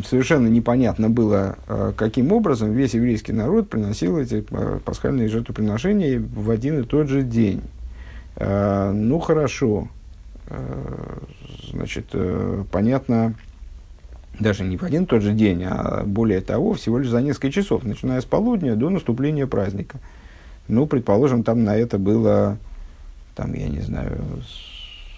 совершенно 0.07 0.49
непонятно 0.49 1.09
было, 1.09 1.57
а, 1.67 1.93
каким 1.97 2.33
образом 2.33 2.73
весь 2.73 2.93
еврейский 2.93 3.33
народ 3.33 3.71
приносил 3.71 4.19
эти 4.19 4.45
пасхальные 4.85 5.29
жертвоприношения 5.29 6.21
в 6.21 6.51
один 6.51 6.81
и 6.81 6.83
тот 6.85 7.09
же 7.09 7.23
день. 7.23 7.63
Ну, 8.39 9.19
хорошо. 9.21 9.89
Значит, 11.71 12.07
э, 12.13 12.65
понятно, 12.71 13.35
даже 14.39 14.65
не 14.65 14.77
в 14.77 14.83
один 14.83 15.05
и 15.05 15.07
тот 15.07 15.23
же 15.23 15.33
день, 15.33 15.63
а 15.65 16.03
более 16.05 16.41
того, 16.41 16.75
всего 16.75 16.99
лишь 16.99 17.09
за 17.09 17.21
несколько 17.21 17.51
часов, 17.51 17.85
начиная 17.85 18.21
с 18.21 18.25
полудня 18.25 18.75
до 18.75 18.91
наступления 18.91 19.47
праздника. 19.47 19.99
Ну, 20.71 20.87
предположим, 20.87 21.43
там 21.43 21.65
на 21.65 21.77
это 21.77 21.99
было, 21.99 22.57
там, 23.35 23.55
я 23.55 23.69
не 23.69 23.81
знаю, 23.81 24.23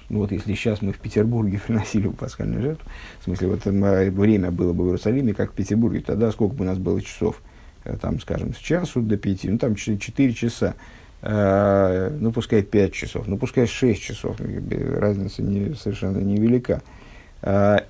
ну 0.08 0.20
вот 0.20 0.32
если 0.32 0.54
сейчас 0.54 0.82
мы 0.82 0.92
в 0.92 0.98
Петербурге 0.98 1.60
приносили 1.66 2.06
бы 2.06 2.14
пасхальную 2.14 2.62
жертву, 2.62 2.88
в 3.20 3.24
смысле, 3.24 3.48
вот 3.48 3.66
э, 3.66 4.10
время 4.10 4.50
было 4.50 4.72
бы 4.72 4.84
в 4.84 4.86
Иерусалиме, 4.88 5.34
как 5.34 5.52
в 5.52 5.54
Петербурге, 5.54 6.00
тогда 6.00 6.30
сколько 6.32 6.54
бы 6.54 6.64
у 6.64 6.66
нас 6.66 6.78
было 6.78 7.00
часов? 7.02 7.42
Э, 7.84 7.96
там, 8.00 8.20
скажем, 8.20 8.54
с 8.54 8.58
часу 8.58 9.02
до 9.02 9.16
пяти, 9.16 9.48
ну 9.50 9.58
там 9.58 9.74
4 9.74 10.32
часа, 10.34 10.74
э, 11.20 12.16
ну 12.18 12.32
пускай 12.32 12.62
5 12.62 12.92
часов, 12.92 13.26
ну 13.26 13.36
пускай 13.36 13.66
6 13.66 14.02
часов, 14.02 14.36
разница 14.38 15.42
не, 15.42 15.74
совершенно 15.74 16.18
невелика. 16.18 16.82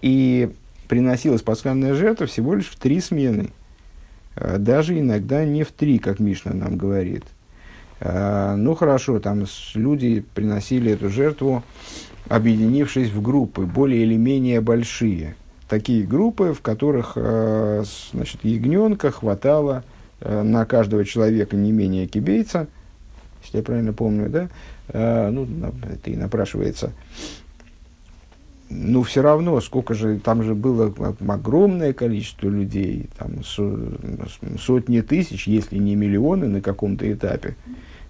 И 0.00 0.50
приносилась 0.88 1.42
пасхальная 1.42 1.94
жертва 1.94 2.26
всего 2.26 2.54
лишь 2.54 2.68
в 2.68 2.76
три 2.76 3.00
смены. 3.00 3.50
Даже 4.34 4.98
иногда 4.98 5.44
не 5.44 5.62
в 5.62 5.72
три, 5.72 5.98
как 5.98 6.20
Мишна 6.20 6.54
нам 6.54 6.78
говорит. 6.78 7.24
Ну 8.04 8.74
хорошо, 8.74 9.20
там 9.20 9.44
люди 9.74 10.24
приносили 10.34 10.90
эту 10.90 11.08
жертву 11.08 11.62
объединившись 12.28 13.10
в 13.10 13.20
группы, 13.20 13.62
более 13.62 14.02
или 14.02 14.16
менее 14.16 14.60
большие. 14.60 15.36
Такие 15.68 16.04
группы, 16.04 16.52
в 16.52 16.60
которых 16.60 17.12
э, 17.16 17.84
значит, 18.12 18.44
ягненка 18.44 19.10
хватало 19.10 19.84
э, 20.20 20.42
на 20.42 20.64
каждого 20.64 21.04
человека 21.04 21.56
не 21.56 21.72
менее 21.72 22.06
кибейца, 22.06 22.68
если 23.42 23.58
я 23.58 23.62
правильно 23.62 23.92
помню, 23.92 24.28
да, 24.28 24.48
э, 24.88 25.30
ну, 25.30 25.46
это 25.90 26.10
и 26.10 26.16
напрашивается. 26.16 26.92
Ну, 28.74 29.02
все 29.02 29.20
равно, 29.20 29.60
сколько 29.60 29.92
же, 29.92 30.18
там 30.18 30.42
же 30.42 30.54
было 30.54 30.94
огромное 31.28 31.92
количество 31.92 32.48
людей, 32.48 33.10
там 33.18 33.42
сотни 34.58 35.00
тысяч, 35.02 35.46
если 35.46 35.76
не 35.76 35.94
миллионы 35.94 36.48
на 36.48 36.60
каком-то 36.62 37.10
этапе. 37.12 37.56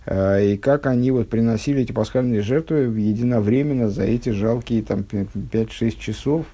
Э, 0.07 0.52
и 0.52 0.57
как 0.57 0.87
они 0.87 1.11
вот 1.11 1.28
приносили 1.28 1.83
эти 1.83 1.92
пасхальные 1.92 2.42
жертвы 2.42 2.99
единовременно 3.00 3.90
за 3.90 4.04
эти 4.04 4.31
жалкие 4.31 4.83
там, 4.83 5.00
5-6 5.00 5.99
часов. 5.99 6.47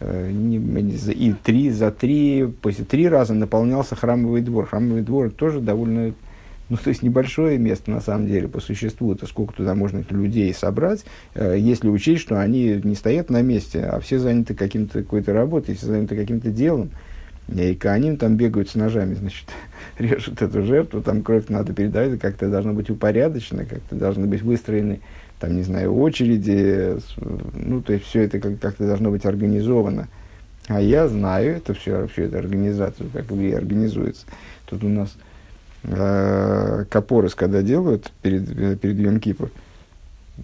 Э, 0.00 0.30
и 0.30 1.34
три, 1.42 1.70
за 1.70 1.90
три, 1.90 2.52
три 2.88 3.08
раза 3.08 3.34
наполнялся 3.34 3.96
храмовый 3.96 4.42
двор. 4.42 4.66
Храмовый 4.66 5.02
двор 5.02 5.30
тоже 5.30 5.60
довольно, 5.60 6.12
ну, 6.68 6.76
то 6.76 6.90
есть 6.90 7.02
небольшое 7.02 7.58
место 7.58 7.90
на 7.90 8.00
самом 8.00 8.26
деле 8.26 8.48
по 8.48 8.60
существу. 8.60 9.12
Это 9.12 9.26
сколько 9.26 9.54
туда 9.54 9.74
можно 9.74 10.04
людей 10.10 10.52
собрать, 10.52 11.04
э, 11.34 11.56
если 11.58 11.88
учесть, 11.88 12.22
что 12.22 12.40
они 12.40 12.80
не 12.82 12.94
стоят 12.94 13.30
на 13.30 13.42
месте, 13.42 13.84
а 13.84 14.00
все 14.00 14.18
заняты 14.18 14.54
каким-то 14.54 15.02
какой-то 15.02 15.32
работой, 15.32 15.74
все 15.74 15.86
заняты 15.86 16.16
каким-то 16.16 16.50
делом. 16.50 16.90
И 17.48 17.74
Кааним 17.74 18.18
там 18.18 18.36
бегают 18.36 18.68
с 18.68 18.74
ножами, 18.74 19.14
значит, 19.14 19.46
режут 19.98 20.42
эту 20.42 20.62
жертву, 20.62 21.00
там 21.00 21.22
кровь 21.22 21.48
надо 21.48 21.72
передавать, 21.72 22.20
как-то 22.20 22.50
должно 22.50 22.74
быть 22.74 22.90
упорядочено, 22.90 23.64
как-то 23.64 23.96
должны 23.96 24.26
быть 24.26 24.42
выстроены, 24.42 25.00
там, 25.40 25.56
не 25.56 25.62
знаю, 25.62 25.96
очереди, 25.96 26.98
ну, 27.54 27.80
то 27.80 27.94
есть 27.94 28.04
все 28.04 28.24
это 28.24 28.38
как- 28.40 28.58
как-то 28.60 28.86
должно 28.86 29.10
быть 29.10 29.24
организовано. 29.24 30.08
А 30.66 30.82
я 30.82 31.08
знаю 31.08 31.56
это 31.56 31.72
все, 31.72 32.02
вообще 32.02 32.24
эту 32.24 32.36
организацию, 32.36 33.08
как 33.10 33.32
и 33.32 33.52
организуется. 33.52 34.26
Тут 34.66 34.84
у 34.84 34.88
нас 34.88 35.16
э, 35.84 36.84
капорос, 36.90 37.34
когда 37.34 37.62
делают 37.62 38.12
перед, 38.22 38.80
перед 38.80 38.98
Йом 38.98 39.20
Кипр, 39.20 39.50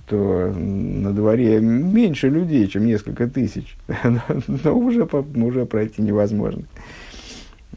то 0.06 0.52
на 0.56 1.12
дворе 1.12 1.60
меньше 1.60 2.28
людей, 2.28 2.66
чем 2.68 2.86
несколько 2.86 3.28
тысяч. 3.28 3.76
Но 4.64 4.76
уже, 4.76 5.04
уже 5.04 5.66
пройти 5.66 6.02
невозможно. 6.02 6.64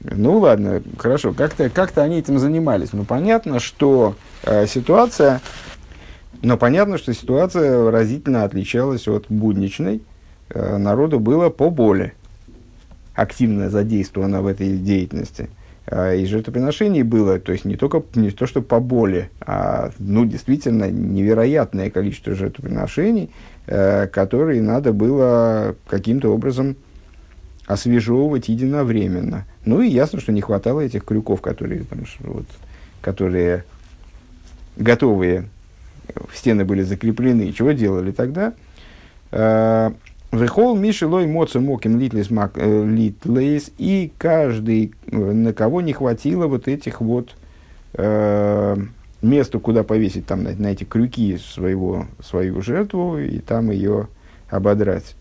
Ну 0.02 0.38
ладно, 0.38 0.82
хорошо, 0.98 1.34
как-то 1.34 1.70
как 1.70 1.98
они 1.98 2.20
этим 2.20 2.40
занимались. 2.40 2.94
Ну 2.94 3.04
понятно, 3.04 3.60
что 3.60 4.16
э, 4.44 4.68
ситуация, 4.68 5.42
но 6.42 6.58
понятно, 6.58 6.98
что 6.98 7.14
ситуация 7.14 7.90
разительно 7.90 8.44
отличалась 8.44 9.08
от 9.08 9.26
будничной. 9.30 10.02
Э, 10.50 10.78
народу 10.78 11.20
было 11.20 11.50
по 11.50 11.70
боли 11.70 12.14
активно 13.16 13.72
задействовано 13.72 14.42
в 14.44 14.48
этой 14.48 14.78
деятельности. 14.78 15.50
Э, 15.50 15.67
и 15.90 16.26
жертвоприношений 16.26 17.04
было, 17.04 17.40
то 17.40 17.54
есть 17.54 17.64
не 17.64 17.78
только 17.78 18.04
не 18.16 18.32
то, 18.32 18.46
что 18.46 18.62
по 18.62 18.80
боли, 18.80 19.30
а 19.40 19.92
ну, 20.00 20.26
действительно 20.26 20.92
невероятное 20.92 21.90
количество 21.90 22.36
жертвоприношений, 22.36 23.30
э, 23.68 24.08
которые 24.08 24.62
надо 24.62 24.92
было 24.92 25.76
каким-то 25.88 26.34
образом 26.34 26.76
освежевывать 27.68 28.50
единовременно. 28.50 29.46
Ну 29.64 29.82
и 29.82 29.88
ясно, 29.88 30.20
что 30.20 30.34
не 30.34 30.42
хватало 30.42 30.82
этих 30.82 31.06
крюков, 31.06 31.42
которые, 31.42 31.84
там, 31.84 32.00
вот, 32.20 32.46
которые 33.02 33.64
готовые 34.76 35.46
в 36.30 36.38
стены 36.38 36.66
были 36.66 36.82
закреплены. 36.84 37.54
Чего 37.54 37.72
делали 37.72 38.12
тогда? 38.12 38.54
Э, 39.32 39.92
Вехол 40.32 40.76
Мишелой 40.76 41.26
Моцу 41.26 41.62
Моким 41.62 42.00
Литлейс 42.00 42.30
Литлейс 42.30 43.72
и 43.78 44.12
каждый, 44.18 44.94
на 45.08 45.54
кого 45.54 45.82
не 45.82 45.94
хватило 45.94 46.48
вот 46.48 46.68
этих 46.68 47.00
вот 47.00 47.36
э, 47.94 48.76
места, 49.22 49.60
куда 49.60 49.84
повесить 49.84 50.26
там 50.26 50.44
на, 50.44 50.52
на 50.52 50.68
эти 50.68 50.84
крюки 50.84 51.38
своего, 51.38 52.08
свою 52.22 52.62
жертву 52.62 53.18
и 53.18 53.40
там 53.40 53.72
ее 53.72 54.10
ободрать. 54.50 55.16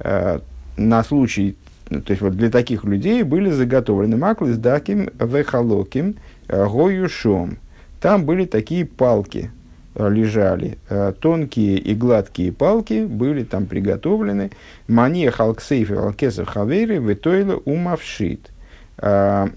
Э, 0.00 0.40
на 0.76 1.02
случай, 1.04 1.56
то 1.88 2.10
есть 2.10 2.20
вот 2.20 2.36
для 2.36 2.50
таких 2.50 2.84
людей 2.84 3.22
были 3.22 3.50
заготовлены 3.50 4.18
маклы 4.18 4.54
даким 4.54 5.08
вехалоким 5.18 6.16
э, 6.48 6.66
гоюшом. 6.66 7.56
Там 7.98 8.26
были 8.26 8.44
такие 8.44 8.84
палки, 8.84 9.50
Э, 9.50 9.63
лежали. 9.96 10.78
Э, 10.88 11.12
тонкие 11.18 11.78
и 11.78 11.94
гладкие 11.94 12.52
палки 12.52 13.04
были 13.04 13.44
там 13.44 13.66
приготовлены. 13.66 14.50
Мания 14.88 15.30
халксейфи 15.30 15.92
алкесов 15.92 16.48
хавейры 16.48 16.96
витойла 16.96 17.60
умавшит. 17.64 18.50
Э, 18.98 19.48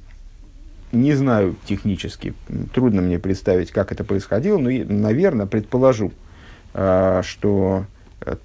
не 0.92 1.14
знаю 1.14 1.56
технически, 1.66 2.34
трудно 2.74 3.02
мне 3.02 3.20
представить, 3.20 3.72
как 3.72 3.92
это 3.92 4.04
происходило, 4.06 4.58
но, 4.58 4.70
наверное, 4.70 5.46
предположу, 5.46 6.14
что 6.74 7.86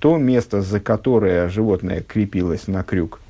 то 0.01 0.17
место, 0.19 0.61
за 0.61 0.81
которое 0.81 1.49
животное 1.49 2.01
крепилось 2.01 2.67
на 2.67 2.83
крюк, 2.83 3.21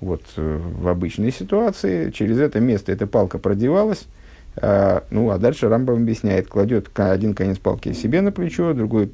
вот 0.00 0.22
в 0.36 0.88
обычной 0.88 1.32
ситуации, 1.32 2.10
через 2.12 2.38
это 2.38 2.60
место 2.60 2.92
эта 2.92 3.06
палка 3.06 3.38
продевалась, 3.38 4.04
а, 4.04 4.21
ну, 4.60 5.30
а 5.30 5.38
дальше 5.38 5.68
Рамбам 5.68 6.02
объясняет, 6.02 6.46
кладет 6.46 6.90
один 6.98 7.34
конец 7.34 7.58
палки 7.58 7.92
себе 7.94 8.20
на 8.20 8.32
плечо, 8.32 8.74
другой 8.74 9.10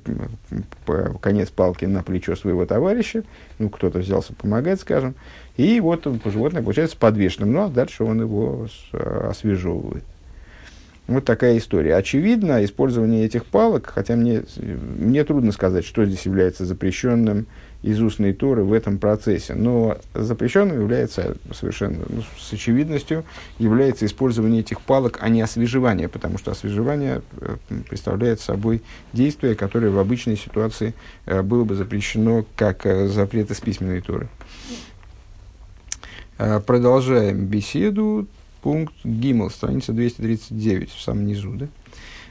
конец 1.21 1.51
палки 1.51 1.85
на 1.85 2.03
плечо 2.03 2.35
своего 2.35 2.67
товарища, 2.67 3.23
ну, 3.59 3.69
кто-то 3.69 4.01
взялся 4.01 4.35
помогать, 4.35 4.81
скажем, 4.81 5.15
и 5.57 5.79
вот 5.79 6.07
животное 6.25 6.63
получается 6.63 6.97
подвешенным, 6.97 7.53
ну, 7.53 7.65
а 7.65 7.69
дальше 7.69 8.03
он 8.03 8.21
его 8.21 8.67
освежевывает. 8.93 10.03
Вот 11.07 11.25
такая 11.25 11.57
история. 11.57 11.97
Очевидно, 11.97 12.63
использование 12.65 13.25
этих 13.25 13.47
палок, 13.47 13.87
хотя 13.95 14.15
мне, 14.15 14.43
мне 14.59 15.25
трудно 15.25 15.53
сказать, 15.53 15.87
что 15.87 16.05
здесь 16.05 16.27
является 16.27 16.67
запрещенным, 16.67 17.47
из 17.83 18.01
устной 18.01 18.33
Торы 18.33 18.65
в 18.65 18.73
этом 18.73 18.99
процессе. 18.99 19.55
Но 19.55 19.99
запрещенным 20.15 20.81
является 20.81 21.37
совершенно 21.53 21.99
ну, 22.09 22.23
с 22.39 22.53
очевидностью 22.53 23.25
является 23.59 24.05
использование 24.07 24.61
этих 24.61 24.81
палок, 24.81 25.19
а 25.21 25.29
не 25.29 25.41
освежевание, 25.41 26.09
потому 26.09 26.39
что 26.39 26.51
освежевание 26.51 27.23
э, 27.41 27.57
представляет 27.89 28.41
собой 28.41 28.83
действие, 29.13 29.55
которое 29.55 29.91
в 29.91 29.99
обычной 29.99 30.37
ситуации 30.37 30.95
э, 31.27 31.43
было 31.43 31.65
бы 31.65 31.77
запрещено 31.77 32.45
как 32.57 32.85
э, 32.85 33.07
запрет 33.09 33.51
из 33.51 33.61
письменной 33.61 34.01
Торы. 34.01 34.29
Продолжаем 36.67 37.47
беседу. 37.47 38.29
Пункт 38.63 38.95
Гимл, 39.05 39.51
страница 39.51 39.93
239, 39.93 40.91
в 40.91 41.01
самом 41.01 41.27
низу. 41.27 41.53
Да? 41.53 41.67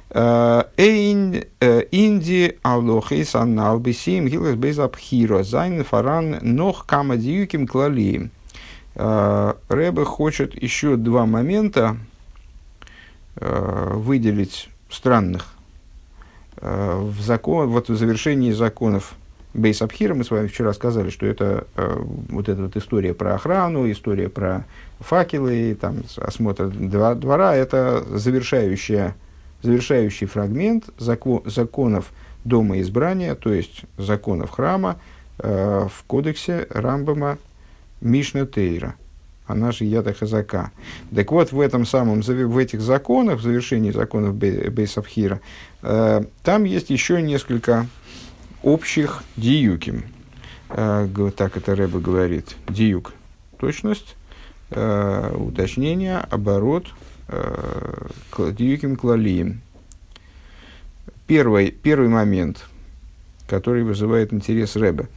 און 0.10 1.44
אין 1.92 2.32
די 2.32 2.58
הלכות 2.64 3.36
הנ"ל 3.36 3.80
בסיום 3.80 4.28
הלכות 4.28 4.56
בית 4.56 4.80
הבחירה 4.80 5.44
זיינען 5.44 5.84
פאראן 5.84 6.40
נאך 6.42 6.86
כמה 6.86 7.19
דיוקים 7.19 7.68
כלליים. 7.68 8.32
Рэбе 8.96 10.06
хочет 10.06 10.62
еще 10.62 10.96
два 10.96 11.26
момента 11.26 11.98
выделить 13.36 14.70
странных 14.90 15.54
в 16.60 17.22
закон, 17.22 17.70
вот 17.70 17.90
в 17.90 17.96
завершении 17.96 18.52
законов 18.52 19.14
Бейс 19.54 19.82
Абхира, 19.82 20.16
мы 20.16 20.24
с 20.24 20.32
вами 20.32 20.48
вчера 20.48 20.74
сказали, 20.74 21.10
что 21.10 21.26
это 21.26 21.68
вот 22.30 22.50
эта 22.50 22.64
вот 22.64 22.76
история 22.78 23.14
про 23.14 23.36
охрану, 23.36 23.92
история 23.92 24.30
про 24.30 24.66
факелы, 25.00 25.78
там, 25.80 25.98
осмотр 26.18 26.70
двора, 26.70 27.56
это 27.56 28.04
завершающая 28.18 29.16
завершающий 29.68 30.28
фрагмент 30.28 30.86
закон, 30.98 31.42
законов 31.46 32.14
дома 32.46 32.80
избрания, 32.80 33.36
то 33.36 33.52
есть 33.52 33.82
законов 33.98 34.52
храма 34.52 34.98
э, 35.40 35.88
в 35.94 36.04
кодексе 36.06 36.68
Рамбама 36.70 37.38
Мишна 38.00 38.46
Тейра, 38.46 38.96
она 39.46 39.74
же 39.74 39.84
Яда 39.84 40.14
Хазака. 40.14 40.72
Так 41.14 41.34
вот, 41.34 41.52
в 41.52 41.60
этом 41.60 41.86
самом, 41.86 42.22
в 42.22 42.58
этих 42.58 42.80
законах, 42.80 43.40
в 43.40 43.44
завершении 43.44 43.92
законов 43.92 44.36
Бейсабхира, 44.36 45.42
э, 45.82 46.24
там 46.44 46.64
есть 46.64 46.90
еще 46.90 47.22
несколько 47.22 47.88
общих 48.64 49.26
диюким. 49.36 50.06
Э, 50.70 51.10
так 51.36 51.58
это 51.58 51.76
Рэба 51.76 52.00
говорит. 52.00 52.56
Диюк– 52.70 53.14
точность, 53.60 54.16
э, 54.70 55.36
уточнение, 55.36 56.20
оборот– 56.20 56.86
Дьюким 57.28 58.96
Клалием. 58.96 59.62
Первый, 61.28 61.72
первый 61.72 62.08
момент, 62.08 62.66
который 63.48 63.84
вызывает 63.84 64.32
интерес 64.34 64.76
Рэбе. 64.76 65.08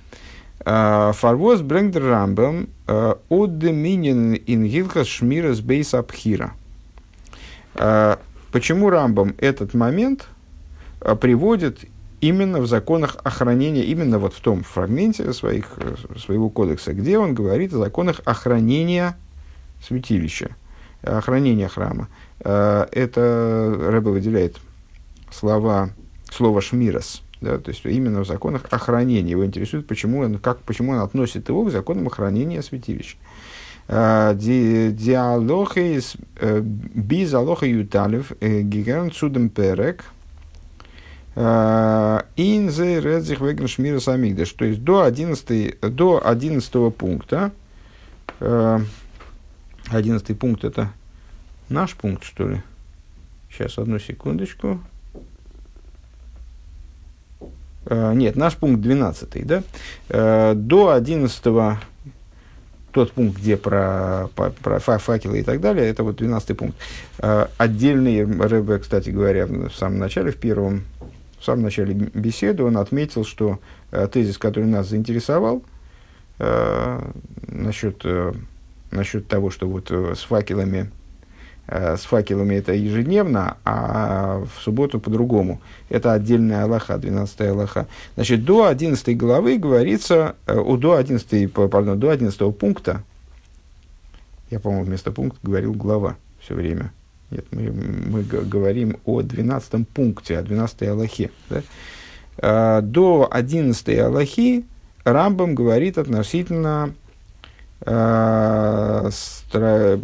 Фарвоз 0.64 1.62
брэнгдер 1.62 2.04
рамбам 2.04 2.68
от 2.86 3.58
доминин 3.58 4.34
ингилха 4.34 5.04
шмирас 5.04 5.60
бейс 5.60 5.94
абхира. 5.94 6.52
Почему 8.52 8.90
Рамбам 8.90 9.34
этот 9.38 9.74
момент 9.74 10.26
приводит 11.20 11.84
именно 12.20 12.60
в 12.60 12.66
законах 12.66 13.16
охранения, 13.22 13.84
именно 13.84 14.18
вот 14.18 14.34
в 14.34 14.40
том 14.40 14.64
фрагменте 14.64 15.32
своих, 15.32 15.78
своего 16.18 16.50
кодекса, 16.50 16.92
где 16.92 17.16
он 17.16 17.32
говорит 17.32 17.72
о 17.72 17.78
законах 17.78 18.20
охранения 18.24 19.16
святилища 19.86 20.56
охранения 21.02 21.68
храма. 21.68 22.08
Э, 22.40 22.86
это 22.92 23.76
Рэбе 23.90 24.10
выделяет 24.10 24.56
слова, 25.30 25.90
слово 26.30 26.60
«шмирос», 26.60 27.22
да, 27.40 27.58
то 27.58 27.70
есть 27.70 27.84
именно 27.84 28.20
в 28.20 28.26
законах 28.26 28.66
охранения. 28.70 29.30
Его 29.30 29.44
интересует, 29.44 29.86
почему 29.86 30.20
он, 30.20 30.38
как, 30.38 30.60
почему 30.60 30.92
он 30.92 31.00
относит 31.00 31.48
его 31.48 31.64
к 31.64 31.70
законам 31.70 32.06
охранения 32.06 32.62
святилища. 32.62 33.16
Э, 33.88 34.34
э, 34.36 34.90
без 36.62 37.34
алоха 37.34 37.66
юталев 37.66 38.32
гигант 38.40 39.14
судом 39.14 39.48
перек 39.48 40.04
инзе 41.36 43.00
редзих 43.00 43.40
веген 43.40 43.68
шмира 43.68 44.00
самигдаш. 44.00 44.50
То 44.52 44.64
есть 44.64 44.82
до 44.82 45.04
11, 45.04 45.80
до 45.80 46.20
11 46.24 46.94
пункта 46.94 47.52
11 49.90 50.38
пункт 50.38 50.64
это 50.64 50.92
наш 51.68 51.94
пункт, 51.94 52.24
что 52.24 52.48
ли? 52.48 52.62
Сейчас, 53.50 53.78
одну 53.78 53.98
секундочку. 53.98 54.80
Uh, 57.86 58.14
нет, 58.14 58.36
наш 58.36 58.56
пункт 58.56 58.82
12, 58.82 59.46
да? 59.46 59.62
Uh, 60.08 60.54
до 60.54 60.92
11 60.92 61.42
тот 62.92 63.12
пункт, 63.12 63.38
где 63.38 63.56
про, 63.56 64.28
про, 64.34 64.50
про 64.50 64.78
факелы 64.98 65.40
и 65.40 65.42
так 65.42 65.60
далее, 65.60 65.88
это 65.88 66.04
вот 66.04 66.16
12 66.16 66.56
пункт. 66.56 66.76
Uh, 67.18 67.50
отдельный 67.56 68.22
РБ, 68.22 68.82
кстати 68.82 69.10
говоря, 69.10 69.46
в 69.46 69.72
самом 69.72 69.98
начале, 69.98 70.30
в 70.30 70.36
первом, 70.36 70.84
в 71.38 71.44
самом 71.44 71.62
начале 71.62 71.94
беседы 71.94 72.62
он 72.62 72.76
отметил, 72.76 73.24
что 73.24 73.58
тезис, 74.12 74.36
который 74.38 74.66
нас 74.66 74.88
заинтересовал, 74.88 75.64
насчет 76.38 78.04
насчет 78.90 79.28
того, 79.28 79.50
что 79.50 79.68
вот 79.68 79.90
э, 79.90 80.14
с 80.16 80.22
факелами 80.22 80.90
Э, 81.72 81.96
с 81.96 82.00
факелами 82.00 82.56
это 82.56 82.72
ежедневно, 82.72 83.56
а 83.64 84.40
в 84.40 84.60
субботу 84.60 84.98
по-другому. 84.98 85.60
Это 85.88 86.12
отдельная 86.12 86.64
Аллаха, 86.64 86.98
12 86.98 87.40
Аллаха. 87.42 87.86
Значит, 88.16 88.44
до 88.44 88.66
11 88.66 89.16
главы 89.16 89.56
говорится, 89.56 90.34
э, 90.46 90.58
о, 90.58 90.76
до 90.76 90.96
11, 90.96 91.52
пардон, 91.52 92.00
до 92.00 92.10
11 92.10 92.56
пункта, 92.56 93.04
я, 94.50 94.58
по-моему, 94.58 94.84
вместо 94.84 95.12
пункта 95.12 95.38
говорил 95.44 95.72
глава 95.72 96.16
все 96.40 96.54
время. 96.54 96.92
Нет, 97.30 97.46
мы, 97.52 97.70
мы 97.70 98.22
говорим 98.24 98.96
о 99.04 99.22
12 99.22 99.86
пункте, 99.86 100.38
о 100.38 100.42
12 100.42 100.82
Аллахе. 100.88 101.30
Да? 101.48 102.80
До 102.80 103.28
11 103.30 103.98
Аллахи 104.00 104.64
Рамбам 105.04 105.54
говорит 105.54 105.98
относительно 105.98 106.92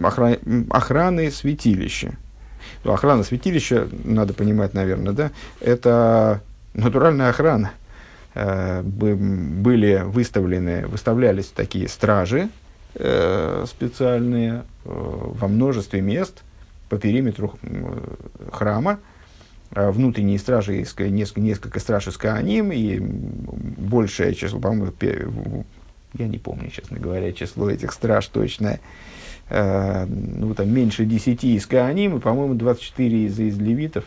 охраны, 0.02 0.38
охраны 0.70 1.30
святилища. 1.30 2.14
Ну, 2.84 2.92
охрана 2.92 3.22
святилища, 3.22 3.88
надо 4.04 4.32
понимать, 4.32 4.74
наверное, 4.74 5.12
да, 5.12 5.30
это 5.60 6.40
натуральная 6.74 7.30
охрана. 7.30 7.72
Э, 8.36 8.82
были 8.82 10.02
выставлены, 10.04 10.86
выставлялись 10.86 11.46
такие 11.46 11.88
стражи 11.88 12.50
э, 12.94 13.64
специальные 13.66 14.62
э, 14.84 14.88
во 14.90 15.48
множестве 15.48 16.02
мест 16.02 16.42
по 16.90 16.98
периметру 16.98 17.58
храма, 18.52 18.98
внутренние 19.70 20.38
стражи, 20.38 20.86
несколько, 20.98 21.40
несколько 21.40 21.80
страж 21.80 22.08
из 22.08 22.16
Кааним, 22.18 22.70
и 22.70 22.98
большее 23.00 24.34
число, 24.34 24.60
по-моему, 24.60 24.92
я 26.18 26.28
не 26.28 26.38
помню, 26.38 26.70
честно 26.70 26.98
говоря, 26.98 27.32
число 27.32 27.70
этих 27.70 27.92
страж 27.92 28.26
точное, 28.28 28.80
э, 29.48 30.06
ну, 30.06 30.54
там 30.54 30.72
меньше 30.72 31.04
10 31.04 31.44
из 31.44 31.66
Кааним, 31.66 32.16
и, 32.16 32.20
по-моему, 32.20 32.54
24 32.54 33.26
из, 33.26 33.38
из 33.38 33.58
левитов, 33.58 34.04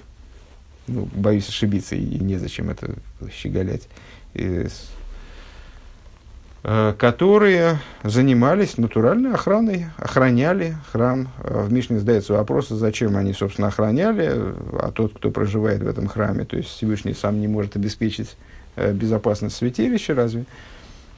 ну, 0.87 1.07
боюсь 1.13 1.47
ошибиться, 1.47 1.95
и 1.95 2.19
незачем 2.19 2.69
это 2.69 2.95
щеголять, 3.31 3.87
из, 4.33 4.89
э, 6.63 6.93
которые 6.97 7.79
занимались 8.03 8.77
натуральной 8.77 9.33
охраной, 9.33 9.87
охраняли 9.97 10.75
храм. 10.91 11.29
Э, 11.43 11.63
в 11.63 11.71
Мишне 11.71 11.99
задается 11.99 12.33
вопрос, 12.33 12.69
зачем 12.69 13.17
они, 13.17 13.33
собственно, 13.33 13.67
охраняли, 13.67 14.53
а 14.79 14.91
тот, 14.93 15.13
кто 15.13 15.31
проживает 15.31 15.81
в 15.81 15.87
этом 15.87 16.07
храме, 16.07 16.45
то 16.45 16.57
есть 16.57 16.69
Всевышний 16.69 17.13
сам 17.13 17.39
не 17.39 17.47
может 17.47 17.75
обеспечить 17.75 18.35
безопасность 18.75 19.57
святилища, 19.57 20.15
разве? 20.15 20.45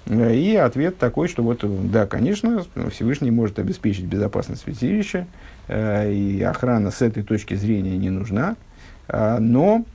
И 0.08 0.56
ответ 0.56 0.98
такой, 0.98 1.28
что 1.28 1.44
вот, 1.44 1.64
да, 1.92 2.08
конечно, 2.08 2.64
Всевышний 2.90 3.30
может 3.32 3.60
обеспечить 3.60 4.06
безопасность 4.06 4.64
святилища, 4.64 5.28
э, 5.68 6.12
и 6.12 6.42
охрана 6.42 6.92
с 6.92 7.02
этой 7.02 7.24
точки 7.24 7.54
зрения 7.54 7.98
не 7.98 8.10
нужна, 8.10 8.56
э, 9.08 9.38
но 9.40 9.86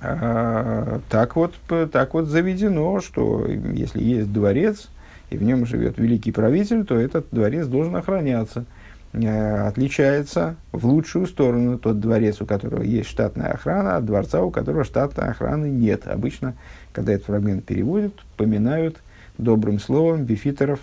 э, 0.00 0.98
так 1.10 1.36
вот, 1.36 1.54
так 1.92 2.14
вот 2.14 2.26
заведено, 2.28 3.00
что 3.00 3.46
если 3.46 4.02
есть 4.02 4.32
дворец, 4.32 4.88
и 5.28 5.36
в 5.36 5.42
нем 5.42 5.66
живет 5.66 5.98
великий 5.98 6.32
правитель, 6.32 6.84
то 6.84 6.98
этот 6.98 7.26
дворец 7.30 7.66
должен 7.66 7.94
охраняться. 7.94 8.64
Отличается 9.12 10.54
в 10.70 10.86
лучшую 10.86 11.26
сторону 11.26 11.78
тот 11.78 12.00
дворец, 12.00 12.40
у 12.40 12.46
которого 12.46 12.82
есть 12.82 13.08
штатная 13.08 13.52
охрана, 13.52 13.96
от 13.96 14.04
дворца, 14.04 14.40
у 14.42 14.50
которого 14.50 14.84
штатной 14.84 15.30
охраны 15.30 15.66
нет. 15.66 16.06
Обычно, 16.06 16.54
когда 16.92 17.12
этот 17.12 17.26
фрагмент 17.26 17.64
переводят, 17.64 18.14
поминают– 18.36 18.96
добрым 19.42 19.78
словом 19.78 20.24
бифитеров 20.24 20.80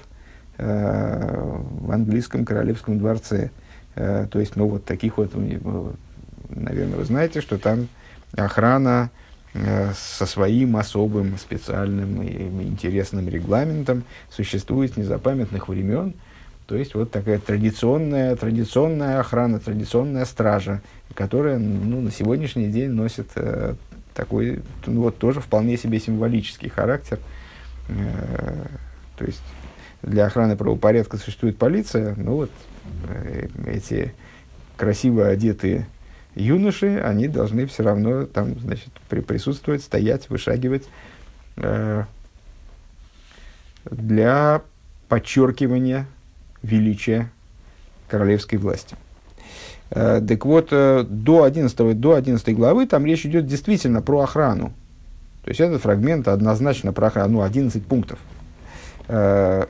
э, 0.57 1.59
в 1.79 1.91
английском 1.91 2.45
королевском 2.45 2.99
дворце. 2.99 3.51
Э, 3.95 4.27
то 4.29 4.39
есть, 4.39 4.55
ну, 4.55 4.67
вот 4.67 4.85
таких 4.85 5.17
вот, 5.17 5.33
наверное, 6.49 6.97
вы 6.97 7.05
знаете, 7.05 7.41
что 7.41 7.57
там 7.57 7.87
охрана 8.35 9.09
э, 9.53 9.91
со 9.95 10.25
своим 10.25 10.77
особым 10.77 11.37
специальным 11.37 12.21
и 12.21 12.63
интересным 12.63 13.27
регламентом 13.27 14.03
существует 14.29 14.93
с 14.93 14.97
незапамятных 14.97 15.67
времен. 15.69 16.13
То 16.65 16.75
есть 16.75 16.95
вот 16.95 17.11
такая 17.11 17.39
традиционная, 17.39 18.35
традиционная 18.35 19.21
охрана, 19.21 19.59
традиционная 19.59 20.25
стража, 20.25 20.81
которая 21.13 21.57
ну, 21.59 22.01
на 22.01 22.11
сегодняшний 22.11 22.67
день 22.67 22.91
носит 22.91 23.29
э, 23.35 23.75
такой, 24.13 24.61
ну, 24.85 25.03
вот 25.03 25.17
тоже 25.17 25.39
вполне 25.39 25.77
себе 25.77 25.99
символический 25.99 26.69
характер– 26.69 27.19
Э, 27.29 27.46
то 27.87 29.25
есть 29.25 29.41
для 30.01 30.25
охраны 30.25 30.55
правопорядка 30.55 31.17
существует 31.17 31.57
полиция, 31.57 32.15
но 32.15 32.35
вот 32.35 32.51
э, 33.09 33.47
эти 33.65 34.13
красиво 34.75 35.27
одетые 35.27 35.87
юноши, 36.35 36.99
они 36.99 37.27
должны 37.27 37.65
все 37.65 37.83
равно 37.83 38.25
там, 38.25 38.59
значит, 38.59 38.89
при, 39.09 39.21
присутствовать, 39.21 39.81
стоять, 39.81 40.29
вышагивать 40.29 40.83
э, 41.57 42.03
для 43.89 44.61
подчеркивания 45.09 46.05
величия 46.61 47.31
королевской 48.07 48.59
власти. 48.59 48.95
Э, 49.89 50.21
так 50.25 50.45
вот, 50.45 50.69
э, 50.71 51.05
до 51.07 51.43
11, 51.43 51.99
до 51.99 52.13
11 52.13 52.55
главы 52.55 52.85
там 52.85 53.05
речь 53.05 53.25
идет 53.25 53.47
действительно 53.47 54.01
про 54.01 54.21
охрану. 54.21 54.73
То 55.47 55.51
есть 55.51 55.61
этот 55.61 55.81
фрагмент 55.81 56.27
однозначно 56.27 56.91
про 56.91 57.09
ну, 57.29 57.41
11 57.41 57.85
пунктов. 57.85 58.19
Э, 59.07 59.63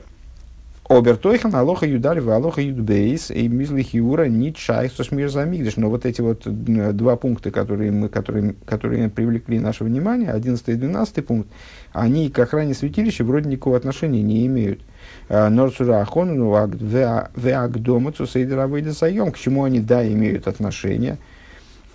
Обертойхан, 0.88 1.54
Алоха 1.54 1.86
Юдаль, 1.86 2.18
Алоха 2.18 2.60
Юдбейс, 2.60 3.30
и 3.30 3.46
Мизли 3.46 3.82
Хиура, 3.82 4.24
Ничай, 4.24 4.90
Сошмир 4.90 5.28
Замигдиш. 5.28 5.76
Но 5.76 5.88
вот 5.88 6.04
эти 6.04 6.20
вот 6.20 6.42
два 6.44 7.14
пункта, 7.14 7.52
которые, 7.52 7.92
мы, 7.92 8.08
которые, 8.08 8.56
которые 8.66 9.08
привлекли 9.08 9.60
наше 9.60 9.84
внимание, 9.84 10.32
11 10.32 10.68
и 10.68 10.74
12 10.74 11.24
пункт, 11.24 11.48
они 11.92 12.28
к 12.28 12.40
охране 12.40 12.74
святилища 12.74 13.22
вроде 13.22 13.48
никакого 13.48 13.76
отношения 13.76 14.20
не 14.20 14.44
имеют. 14.46 14.80
Э, 15.28 15.48
Норцура 15.48 16.00
Ахону, 16.00 16.56
Веагдомацу, 17.36 18.26
Сейдеравейда 18.26 18.94
Сайом, 18.94 19.30
к 19.30 19.38
чему 19.38 19.62
они, 19.62 19.78
да, 19.78 20.04
имеют 20.04 20.48
отношение. 20.48 21.18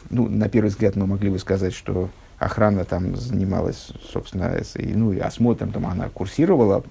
Ну, 0.10 0.30
на 0.30 0.48
первый 0.48 0.70
взгляд 0.70 0.96
мы 0.96 1.06
могли 1.06 1.30
бы 1.30 1.38
сказать, 1.38 1.74
что 1.74 2.10
охрана 2.44 2.86
там 2.86 3.16
занималась, 3.16 3.90
собственно, 4.12 4.56
и, 4.76 4.94
ну, 4.94 5.12
и 5.12 5.20
осмотром, 5.20 5.72
там 5.72 5.86
она 5.86 6.10
курсировала 6.10 6.84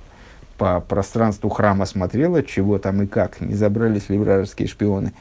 по 0.58 0.80
пространству 0.80 1.48
храма, 1.50 1.86
смотрела, 1.86 2.42
чего 2.42 2.78
там 2.78 3.02
и 3.02 3.06
как, 3.06 3.40
не 3.40 3.54
забрались 3.54 4.08
ли 4.08 4.18
вражеские 4.18 4.68
шпионы. 4.68 5.12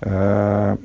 Э, 0.00 0.76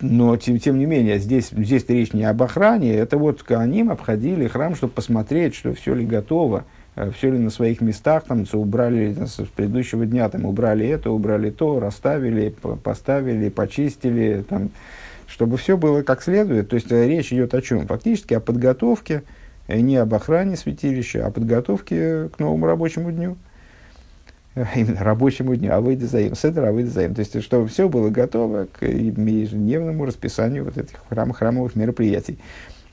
но, 0.00 0.36
тем, 0.36 0.58
тем 0.58 0.78
не 0.78 0.86
менее, 0.86 1.18
здесь, 1.18 1.50
здесь 1.50 1.84
речь 1.88 2.12
не 2.12 2.24
об 2.24 2.42
охране, 2.42 2.94
это 2.94 3.18
вот 3.18 3.50
они 3.50 3.82
обходили 3.82 4.48
храм, 4.48 4.74
чтобы 4.74 4.92
посмотреть, 4.92 5.54
что 5.54 5.74
все 5.74 5.94
ли 5.94 6.04
готово, 6.04 6.64
э, 6.96 7.10
все 7.16 7.30
ли 7.30 7.38
на 7.38 7.50
своих 7.50 7.80
местах, 7.80 8.24
там, 8.24 8.44
убрали 8.52 9.14
с 9.26 9.36
предыдущего 9.54 10.06
дня, 10.06 10.28
там, 10.28 10.44
убрали 10.44 10.86
это, 10.86 11.10
убрали 11.10 11.50
то, 11.50 11.80
расставили, 11.80 12.54
поставили, 12.82 13.48
почистили, 13.48 14.44
там, 14.48 14.70
чтобы 15.26 15.56
все 15.56 15.76
было 15.76 16.02
как 16.02 16.22
следует. 16.22 16.68
То 16.68 16.76
есть 16.76 16.90
э, 16.90 17.06
речь 17.06 17.32
идет 17.32 17.54
о 17.54 17.62
чем? 17.62 17.86
Фактически 17.86 18.34
о 18.34 18.40
подготовке, 18.40 19.22
э, 19.66 19.80
не 19.80 19.96
об 19.96 20.14
охране 20.14 20.56
святилища, 20.56 21.24
а 21.24 21.28
о 21.28 21.30
подготовке 21.30 22.28
к 22.28 22.38
новому 22.38 22.66
рабочему 22.66 23.10
дню. 23.12 23.36
Э, 24.56 24.64
именно 24.74 25.04
рабочему 25.04 25.54
дню, 25.54 25.72
а 25.72 25.80
выйдет 25.80 26.10
заим, 26.10 26.34
седр, 26.34 26.64
а 26.64 26.72
выйдет 26.72 26.92
заим. 26.92 27.14
То 27.14 27.20
есть, 27.20 27.42
чтобы 27.42 27.68
все 27.68 27.88
было 27.88 28.08
готово 28.08 28.66
к 28.66 28.84
ежедневному 28.86 30.06
расписанию 30.06 30.64
вот 30.64 30.78
этих 30.78 30.96
храм, 31.08 31.32
храмовых 31.32 31.76
мероприятий. 31.76 32.38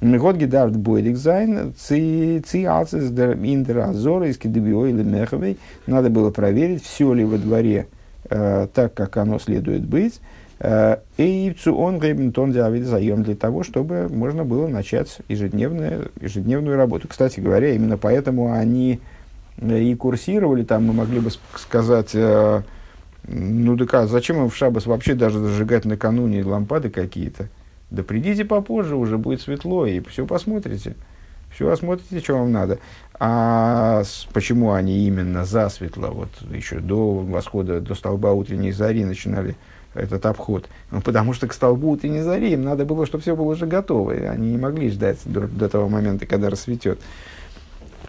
האט 0.01 0.35
געדארפט 0.35 0.75
בודק 0.75 1.15
זיין, 1.15 1.73
צי 1.77 2.65
אלץ 2.65 3.09
אין 3.11 3.77
דער 3.79 4.27
עזרה 4.27 4.37
איז 4.37 4.85
כדבעי 4.87 5.01
למהוי. 5.01 5.57
Надо 5.87 6.09
было 6.09 6.29
проверить, 6.29 6.83
все 6.83 7.13
ли 7.13 7.23
во 7.23 7.37
дворе 7.37 7.87
э, 8.29 8.67
так, 8.73 8.93
как 8.93 9.15
оно 9.15 9.39
следует 9.39 9.85
быть. 9.85 10.19
צו 11.17 11.99
אנהייבן 11.99 12.37
טאן 12.37 12.53
די 12.53 12.62
עבודת 12.62 12.85
היום 12.85 13.23
для 13.23 13.35
того, 13.35 13.63
чтобы 13.63 14.07
можно 14.07 14.45
было 14.45 14.67
начать 14.67 15.19
ежедневную, 15.27 16.11
ежедневную 16.21 16.77
работу. 16.77 17.07
Кстати 17.09 17.41
говоря, 17.41 17.73
именно 17.73 17.97
поэтому 17.97 18.53
они 18.53 19.01
э, 19.57 19.79
и 19.81 19.93
курсировали, 19.95 20.63
там 20.63 20.85
мы 20.85 20.93
могли 20.93 21.19
бы 21.19 21.31
сказать, 21.57 22.11
э, 22.13 22.61
ну 23.27 23.77
так 23.77 23.93
а 23.93 24.07
зачем 24.07 24.37
им 24.37 24.49
в 24.49 24.55
шабас 24.55 24.85
вообще 24.85 25.15
даже 25.15 25.39
зажигать 25.39 25.83
накануне 25.83 26.45
лампады 26.45 26.89
какие-то? 26.89 27.49
Да 27.91 28.01
придите 28.01 28.45
попозже, 28.45 28.95
уже 28.95 29.17
будет 29.17 29.41
светло, 29.41 29.85
и 29.85 29.99
все 29.99 30.25
посмотрите. 30.25 30.95
Все 31.53 31.69
осмотрите, 31.69 32.19
что 32.23 32.39
вам 32.39 32.51
надо. 32.51 32.79
А 33.19 34.03
с, 34.03 34.27
почему 34.33 34.71
они 34.71 35.05
именно 35.05 35.45
засветло, 35.45 36.07
вот 36.07 36.29
еще 36.51 36.79
до 36.79 37.13
восхода, 37.19 37.79
до 37.79 37.93
столба 37.95 38.31
утренней 38.31 38.71
зари 38.71 39.05
начинали 39.05 39.55
этот 39.93 40.25
обход. 40.25 40.67
Ну, 40.91 41.01
потому 41.01 41.33
что 41.33 41.47
к 41.47 41.53
столбу 41.53 41.91
утренней 41.91 42.21
зари 42.21 42.53
им 42.53 42.63
надо 42.63 42.85
было, 42.85 43.05
чтобы 43.05 43.21
все 43.21 43.35
было 43.35 43.51
уже 43.51 43.65
готово. 43.65 44.11
И 44.11 44.23
они 44.23 44.51
не 44.51 44.57
могли 44.57 44.89
ждать 44.89 45.19
до, 45.25 45.47
до 45.47 45.69
того 45.69 45.89
момента, 45.89 46.25
когда 46.25 46.49
рассветет. 46.49 46.99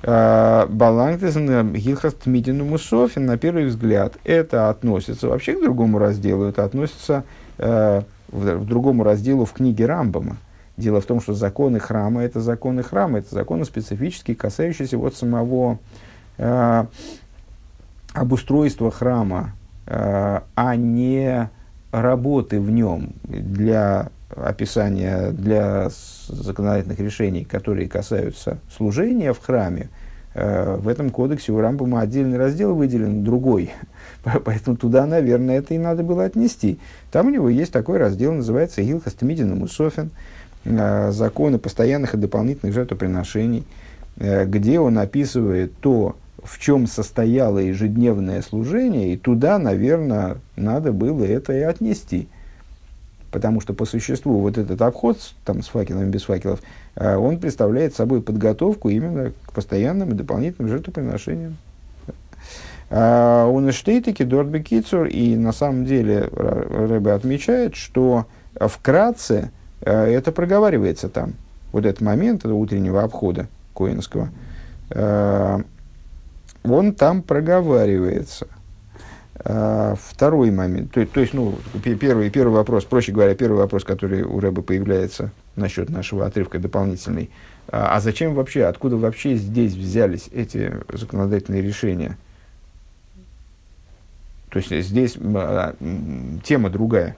Балангтезен 0.02 1.72
Гилхас 1.72 2.12
Тмидину 2.14 2.66
Мусофин, 2.66 3.24
на 3.24 3.38
первый 3.38 3.64
взгляд, 3.64 4.14
это 4.24 4.68
относится 4.68 5.28
вообще 5.28 5.54
к 5.54 5.62
другому 5.62 5.98
разделу, 5.98 6.44
это 6.44 6.64
относится 6.64 7.24
э, 7.56 8.02
в, 8.28 8.56
в 8.58 8.66
другому 8.66 9.02
разделу 9.02 9.46
в 9.46 9.52
книге 9.54 9.86
Рамбама. 9.86 10.36
Дело 10.76 11.00
в 11.00 11.06
том, 11.06 11.22
что 11.22 11.32
законы 11.32 11.78
храма– 11.78 12.22
это 12.24 12.40
законы 12.40 12.82
храма, 12.82 13.20
это 13.20 13.34
законы 13.34 13.64
специфические, 13.64 14.36
касающиеся 14.36 14.98
вот 14.98 15.16
самого 15.16 15.78
э, 16.36 16.84
обустройства 18.12 18.90
храма, 18.90 19.54
э, 19.86 20.40
а 20.54 20.76
не 20.76 21.48
работы 22.02 22.60
в 22.60 22.70
нем 22.70 23.12
для 23.22 24.10
описания, 24.34 25.30
для 25.30 25.90
законодательных 26.26 26.98
решений, 26.98 27.44
которые 27.44 27.88
касаются 27.88 28.58
служения 28.76 29.32
в 29.32 29.38
храме, 29.38 29.88
э, 30.34 30.76
в 30.76 30.88
этом 30.88 31.10
кодексе 31.10 31.52
у 31.52 31.60
Рамбама 31.60 32.00
отдельный 32.00 32.36
раздел 32.36 32.74
выделен, 32.74 33.22
другой. 33.22 33.70
Поэтому 34.44 34.76
туда, 34.76 35.06
наверное, 35.06 35.58
это 35.58 35.74
и 35.74 35.78
надо 35.78 36.02
было 36.02 36.24
отнести. 36.24 36.78
Там 37.12 37.28
у 37.28 37.30
него 37.30 37.48
есть 37.48 37.72
такой 37.72 37.98
раздел, 37.98 38.32
называется 38.32 38.82
Гилхас 38.82 39.14
Тмидин 39.14 39.68
э, 40.64 41.10
законы 41.12 41.58
постоянных 41.58 42.14
и 42.14 42.18
дополнительных 42.18 42.74
жертвоприношений, 42.74 43.64
э, 44.16 44.46
где 44.46 44.80
он 44.80 44.98
описывает 44.98 45.76
то, 45.78 46.16
в 46.44 46.58
чем 46.58 46.86
состояло 46.86 47.58
ежедневное 47.58 48.42
служение, 48.42 49.14
и 49.14 49.16
туда, 49.16 49.58
наверное, 49.58 50.36
надо 50.56 50.92
было 50.92 51.24
это 51.24 51.52
и 51.52 51.60
отнести. 51.60 52.28
Потому 53.30 53.60
что 53.60 53.72
по 53.74 53.84
существу 53.84 54.38
вот 54.38 54.58
этот 54.58 54.80
обход 54.82 55.18
там, 55.44 55.62
с 55.62 55.68
факелами, 55.68 56.08
без 56.08 56.22
факелов, 56.22 56.60
э, 56.94 57.16
он 57.16 57.38
представляет 57.38 57.94
собой 57.94 58.22
подготовку 58.22 58.90
именно 58.90 59.32
к 59.46 59.52
постоянным 59.52 60.10
и 60.10 60.14
дополнительным 60.14 60.70
жертвоприношениям. 60.70 61.56
А, 62.90 63.46
он 63.48 63.68
таки 64.00 64.22
Дорби 64.22 64.60
Кицур, 64.60 65.06
и 65.06 65.34
на 65.34 65.52
самом 65.52 65.84
деле 65.84 66.28
Рэбе 66.30 67.12
отмечает, 67.12 67.74
что 67.74 68.26
вкратце 68.60 69.50
э, 69.80 69.90
это 69.90 70.30
проговаривается 70.30 71.08
там. 71.08 71.32
Вот 71.72 71.86
этот 71.86 72.02
момент 72.02 72.44
утреннего 72.44 73.02
обхода 73.02 73.48
Коинского, 73.74 74.28
э, 74.90 75.62
он 76.64 76.94
там 76.94 77.22
проговаривается. 77.22 78.48
А, 79.36 79.94
второй 80.00 80.50
момент, 80.50 80.92
то, 80.92 81.04
то 81.06 81.20
есть, 81.20 81.34
ну, 81.34 81.58
первый, 81.82 82.30
первый 82.30 82.54
вопрос, 82.54 82.84
проще 82.84 83.12
говоря, 83.12 83.34
первый 83.34 83.58
вопрос, 83.58 83.84
который 83.84 84.22
у 84.22 84.40
Рэба 84.40 84.62
появляется 84.62 85.32
насчет 85.56 85.90
нашего 85.90 86.24
отрывка 86.24 86.58
дополнительный. 86.58 87.30
А, 87.68 87.96
а 87.96 88.00
зачем 88.00 88.34
вообще, 88.34 88.64
откуда 88.64 88.96
вообще 88.96 89.34
здесь 89.34 89.74
взялись 89.74 90.28
эти 90.32 90.72
законодательные 90.90 91.62
решения? 91.62 92.16
То 94.50 94.60
есть 94.60 94.70
здесь 94.88 95.16
а, 95.18 95.74
тема 96.44 96.70
другая. 96.70 97.16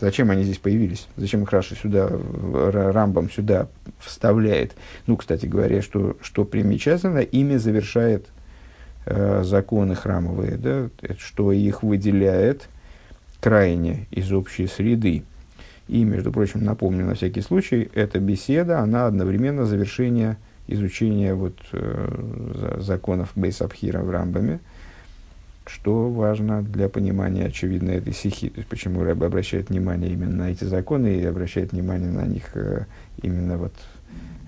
Зачем 0.00 0.32
они 0.32 0.42
здесь 0.42 0.58
появились? 0.58 1.06
Зачем 1.16 1.44
их 1.44 1.52
Раша 1.52 1.76
сюда, 1.76 2.10
Рамбам 2.10 3.30
сюда 3.30 3.68
вставляет? 4.00 4.72
Ну, 5.06 5.16
кстати 5.16 5.46
говоря, 5.46 5.80
что, 5.80 6.16
что 6.22 6.44
примечательно, 6.44 7.20
ими 7.20 7.56
завершает 7.56 8.26
э, 9.06 9.42
законы 9.44 9.94
храмовые, 9.94 10.56
да, 10.56 10.88
что 11.18 11.52
их 11.52 11.82
выделяет 11.82 12.68
крайне 13.40 14.06
из 14.10 14.32
общей 14.32 14.66
среды. 14.66 15.24
И, 15.88 16.04
между 16.04 16.32
прочим, 16.32 16.64
напомню 16.64 17.04
на 17.04 17.14
всякий 17.14 17.40
случай, 17.40 17.90
эта 17.94 18.18
беседа, 18.20 18.80
она 18.80 19.06
одновременно 19.06 19.66
завершение 19.66 20.36
изучения 20.68 21.34
вот, 21.34 21.58
э, 21.72 22.78
законов 22.78 23.32
Бейсабхира 23.34 24.00
в 24.00 24.10
Рамбаме, 24.10 24.60
что 25.66 26.08
важно 26.08 26.62
для 26.62 26.88
понимания, 26.88 27.46
очевидно, 27.46 27.90
этой 27.90 28.12
сихи. 28.12 28.48
То 28.48 28.58
есть, 28.58 28.68
почему 28.68 29.02
Рэб 29.02 29.22
обращает 29.22 29.70
внимание 29.70 30.12
именно 30.12 30.44
на 30.44 30.50
эти 30.50 30.64
законы 30.64 31.16
и 31.16 31.24
обращает 31.24 31.72
внимание 31.72 32.10
на 32.10 32.26
них 32.26 32.50
э, 32.54 32.86
именно 33.22 33.58
вот, 33.58 33.74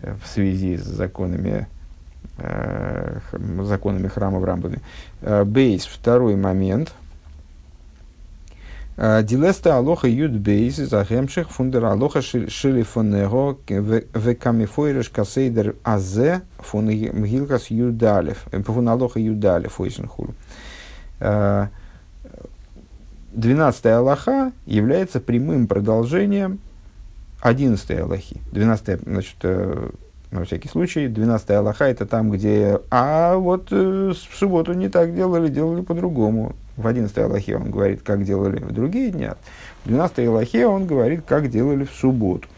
э, 0.02 0.14
в 0.22 0.26
связи 0.28 0.76
с 0.76 0.84
законами 0.84 1.66
законами 2.36 4.08
храма 4.08 4.38
в 4.38 4.44
Рамбаме. 4.44 4.80
Э, 5.22 5.44
бейс, 5.44 5.86
второй 5.86 6.36
момент. 6.36 6.92
Э, 8.96 9.22
Дилеста 9.22 9.76
алоха 9.76 10.08
юд 10.08 10.32
бейс 10.32 10.76
захемших 10.76 11.50
фундер 11.50 11.84
алоха 11.84 12.22
шилифонего 12.22 13.56
векамифойреш 13.68 15.10
касейдер 15.10 15.76
азе 15.84 16.42
фун 16.58 16.86
мгилкас 16.86 17.70
юдалев. 17.70 18.44
Э, 18.50 18.62
фун 18.62 18.88
алоха 18.88 19.20
юдалев 19.20 19.80
ойсенхулу. 19.80 20.34
Двенадцатая 23.32 23.98
Аллаха 23.98 24.52
является 24.64 25.18
прямым 25.18 25.66
продолжением 25.66 26.60
одиннадцатой 27.40 28.02
Аллахи. 28.02 28.40
Двенадцатая, 28.52 29.00
значит, 29.04 29.44
на 30.34 30.44
всякий 30.44 30.68
случай, 30.68 31.06
12 31.08 31.50
Аллаха 31.50 31.84
это 31.84 32.06
там, 32.06 32.30
где, 32.30 32.80
а 32.90 33.36
вот 33.36 33.68
э, 33.70 34.12
в 34.12 34.36
субботу 34.36 34.72
не 34.74 34.88
так 34.88 35.14
делали, 35.14 35.48
делали 35.48 35.82
по-другому. 35.82 36.54
В 36.76 36.86
11 36.86 37.16
Аллахе 37.18 37.56
он 37.56 37.70
говорит, 37.70 38.02
как 38.02 38.24
делали 38.24 38.58
в 38.58 38.72
другие 38.72 39.10
дни. 39.10 39.28
В 39.84 39.88
12 39.88 40.26
Аллахе 40.26 40.66
он 40.66 40.86
говорит, 40.86 41.22
как 41.26 41.48
делали 41.48 41.84
в 41.84 41.92
субботу. 41.92 42.48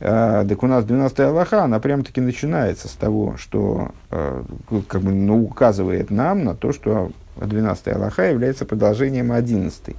А, 0.00 0.44
так 0.44 0.62
у 0.62 0.66
нас 0.66 0.84
12 0.84 1.20
Аллаха, 1.20 1.64
она 1.64 1.80
прям-таки 1.80 2.20
начинается 2.20 2.88
с 2.88 2.92
того, 2.92 3.36
что 3.38 3.92
а, 4.10 4.44
как 4.88 5.00
бы, 5.00 5.12
ну, 5.12 5.44
указывает 5.44 6.10
нам 6.10 6.44
на 6.44 6.54
то, 6.54 6.72
что 6.72 7.10
12 7.36 7.88
Аллаха 7.88 8.28
является 8.28 8.66
продолжением 8.66 9.32
11. 9.32 9.96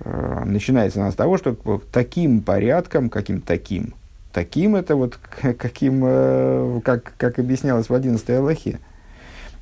А, 0.00 0.44
начинается 0.46 1.00
она 1.00 1.10
с 1.10 1.14
того, 1.14 1.36
что 1.36 1.56
таким 1.92 2.40
порядком, 2.40 3.10
каким 3.10 3.40
таким, 3.40 3.94
таким 4.36 4.76
это 4.76 4.96
вот, 4.96 5.18
каким, 5.58 6.02
э, 6.04 6.80
как, 6.84 7.14
как 7.16 7.38
объяснялось 7.38 7.88
в 7.88 7.94
11 7.94 8.28
Аллахе. 8.30 8.80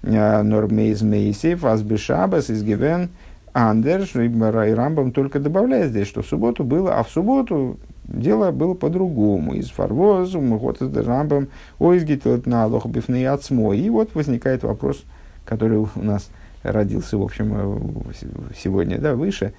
Э, 0.03 0.43
Нормейз 0.43 1.01
Мейсев, 1.01 1.65
Азбешабас, 1.65 2.51
Изгивен, 2.51 3.11
Андерш, 3.53 4.17
и 4.17 4.75
Рамбам 4.75 5.13
только 5.13 5.39
добавляет 5.39 5.91
здесь, 5.91 6.09
что 6.09 6.23
в 6.23 6.27
субботу 6.27 6.65
было, 6.65 6.99
а 6.99 7.05
в 7.05 7.09
субботу 7.09 7.79
дело 8.03 8.51
было 8.51 8.75
по-другому. 8.75 9.55
Из 9.55 9.71
Фарвозу, 9.71 10.41
вот 10.41 10.83
из 10.83 11.07
Рамбам, 11.07 11.47
Ойзгитилет 11.79 12.47
на 12.47 12.65
Аллаху 12.65 12.89
Бифней 12.89 13.29
Ацмо. 13.29 13.75
И 13.75 13.89
вот 13.91 14.17
возникает 14.17 14.65
вопрос, 14.65 15.05
который 15.45 15.79
у 15.79 15.89
нас 15.95 16.31
родился, 16.65 17.17
в 17.17 17.23
общем, 17.23 17.53
э, 17.55 18.13
сегодня, 18.61 18.99
да, 18.99 19.15
выше. 19.15 19.53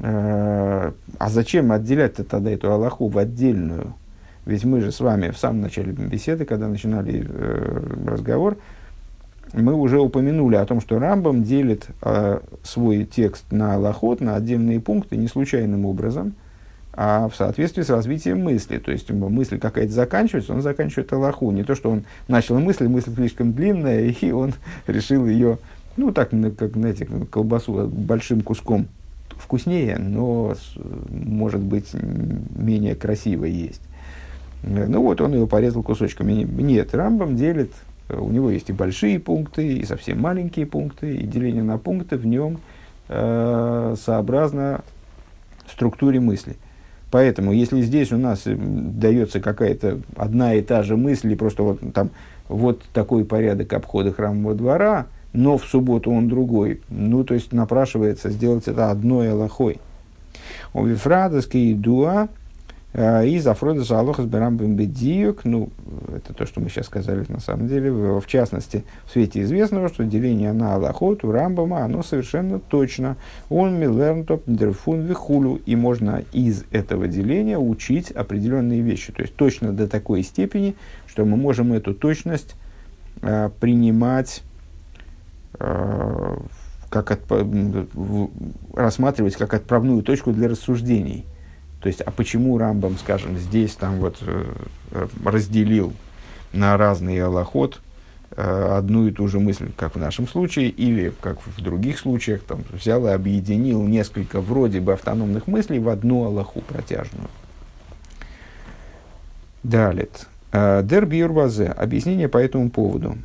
А 0.00 1.28
зачем 1.28 1.70
отделять 1.70 2.14
тогда 2.26 2.50
эту 2.50 2.72
Аллаху 2.72 3.08
в 3.08 3.18
отдельную? 3.18 3.92
Ведь 4.44 4.64
мы 4.64 4.80
же 4.80 4.90
с 4.90 5.00
вами 5.00 5.30
в 5.30 5.38
самом 5.38 5.60
начале 5.60 5.92
беседы, 5.92 6.44
когда 6.44 6.66
начинали 6.66 7.24
э, 7.28 7.94
разговор, 8.06 8.58
мы 9.52 9.74
уже 9.74 10.00
упомянули 10.00 10.56
о 10.56 10.64
том, 10.64 10.80
что 10.80 10.98
Рамбам 10.98 11.44
делит 11.44 11.86
э, 12.02 12.40
свой 12.62 13.04
текст 13.04 13.44
на 13.52 13.78
лохот, 13.78 14.20
на 14.20 14.34
отдельные 14.34 14.80
пункты 14.80 15.16
не 15.16 15.28
случайным 15.28 15.84
образом, 15.84 16.34
а 16.94 17.28
в 17.28 17.36
соответствии 17.36 17.82
с 17.82 17.90
развитием 17.90 18.40
мысли. 18.42 18.78
То 18.78 18.90
есть 18.90 19.10
мысль 19.10 19.58
какая-то 19.58 19.92
заканчивается, 19.92 20.54
он 20.54 20.62
заканчивает 20.62 21.12
Аллаху. 21.12 21.50
Не 21.52 21.64
то, 21.64 21.74
что 21.74 21.90
он 21.90 22.04
начал 22.28 22.58
мысль, 22.58 22.88
мысль 22.88 23.14
слишком 23.14 23.52
длинная, 23.52 24.08
и 24.20 24.30
он 24.32 24.54
решил 24.86 25.26
ее, 25.26 25.58
ну 25.96 26.12
так, 26.12 26.30
как, 26.58 26.72
знаете, 26.72 27.06
колбасу 27.30 27.86
большим 27.86 28.40
куском 28.40 28.88
вкуснее, 29.36 29.98
но, 29.98 30.54
может 31.10 31.60
быть, 31.60 31.94
менее 32.56 32.94
красиво 32.94 33.44
есть. 33.44 33.82
Ну 34.62 35.02
вот 35.02 35.20
он 35.20 35.34
его 35.34 35.46
порезал 35.46 35.82
кусочками. 35.82 36.32
Нет, 36.44 36.94
Рамбам 36.94 37.36
делит, 37.36 37.72
э, 38.08 38.16
у 38.16 38.30
него 38.30 38.50
есть 38.50 38.70
и 38.70 38.72
большие 38.72 39.18
пункты, 39.18 39.78
и 39.78 39.84
совсем 39.84 40.20
маленькие 40.20 40.66
пункты, 40.66 41.16
и 41.16 41.26
деление 41.26 41.64
на 41.64 41.78
пункты 41.78 42.16
в 42.16 42.26
нем 42.26 42.60
э, 43.08 43.94
сообразно 44.00 44.82
структуре 45.68 46.20
мысли. 46.20 46.56
Поэтому, 47.10 47.52
если 47.52 47.82
здесь 47.82 48.12
у 48.12 48.16
нас 48.16 48.42
э, 48.46 48.56
дается 48.56 49.40
какая-то 49.40 50.00
одна 50.16 50.54
и 50.54 50.62
та 50.62 50.82
же 50.82 50.96
мысль, 50.96 51.34
просто 51.36 51.62
вот 51.64 51.80
там 51.92 52.10
вот 52.48 52.82
такой 52.92 53.24
порядок 53.24 53.72
обхода 53.72 54.12
храмового 54.12 54.54
двора, 54.54 55.06
но 55.32 55.58
в 55.58 55.64
субботу 55.64 56.10
он 56.10 56.28
другой, 56.28 56.80
ну, 56.88 57.24
то 57.24 57.34
есть 57.34 57.52
напрашивается 57.52 58.30
сделать 58.30 58.68
это 58.68 58.90
одной 58.90 59.32
аллахой. 59.32 59.78
У 60.74 60.84
Вифрадовской 60.84 61.74
дуа 61.74 62.28
Э, 62.94 63.26
и 63.26 63.38
зафрода 63.38 63.84
жалоха 63.84 64.22
с 64.22 64.26
берамбом 64.26 64.76
бедиюк, 64.76 65.44
ну, 65.44 65.70
это 66.14 66.34
то, 66.34 66.44
что 66.44 66.60
мы 66.60 66.68
сейчас 66.68 66.86
сказали 66.86 67.24
на 67.28 67.40
самом 67.40 67.66
деле, 67.66 67.90
в, 67.90 68.20
в 68.20 68.26
частности, 68.26 68.84
в 69.06 69.12
свете 69.12 69.42
известного, 69.42 69.88
что 69.88 70.04
деление 70.04 70.52
на 70.52 70.74
Аллахот 70.74 71.24
у 71.24 71.32
Рамбама, 71.32 71.84
оно 71.84 72.02
совершенно 72.02 72.58
точно. 72.58 73.16
Он 73.48 73.78
милернтоп 73.78 74.42
дерфун 74.46 75.02
вихулю, 75.02 75.60
и 75.64 75.74
можно 75.74 76.22
из 76.32 76.64
этого 76.70 77.08
деления 77.08 77.58
учить 77.58 78.10
определенные 78.10 78.82
вещи. 78.82 79.12
То 79.12 79.22
есть 79.22 79.34
точно 79.36 79.72
до 79.72 79.88
такой 79.88 80.22
степени, 80.22 80.74
что 81.06 81.24
мы 81.24 81.36
можем 81.36 81.72
эту 81.72 81.94
точность 81.94 82.56
принимать, 83.20 84.42
как 85.58 87.10
от, 87.10 87.20
рассматривать 88.74 89.36
как 89.36 89.54
отправную 89.54 90.02
точку 90.02 90.32
для 90.32 90.48
рассуждений. 90.48 91.24
То 91.82 91.88
есть, 91.88 92.00
а 92.00 92.10
почему 92.10 92.56
Рамбам, 92.58 92.96
скажем, 92.96 93.36
здесь 93.36 93.74
там 93.74 93.98
вот 93.98 94.22
разделил 95.24 95.92
на 96.52 96.76
разный 96.76 97.22
аллоход 97.22 97.80
э, 98.36 98.76
одну 98.76 99.06
и 99.06 99.10
ту 99.10 99.28
же 99.28 99.40
мысль, 99.40 99.70
как 99.76 99.96
в 99.96 99.98
нашем 99.98 100.28
случае, 100.28 100.68
или, 100.68 101.12
как 101.20 101.38
в 101.44 101.60
других 101.60 101.98
случаях, 101.98 102.42
там, 102.42 102.64
взял 102.70 103.06
и 103.06 103.10
объединил 103.10 103.82
несколько 103.82 104.40
вроде 104.40 104.80
бы 104.80 104.92
автономных 104.92 105.46
мыслей 105.46 105.78
в 105.78 105.88
одну 105.88 106.24
аллаху 106.24 106.60
протяжную. 106.60 107.28
Далее. 109.62 110.08
Э, 110.52 110.82
Дерби 110.84 111.16
Юрбазе. 111.16 111.66
Объяснение 111.66 112.28
по 112.28 112.38
этому 112.38 112.70
поводу. 112.70 113.16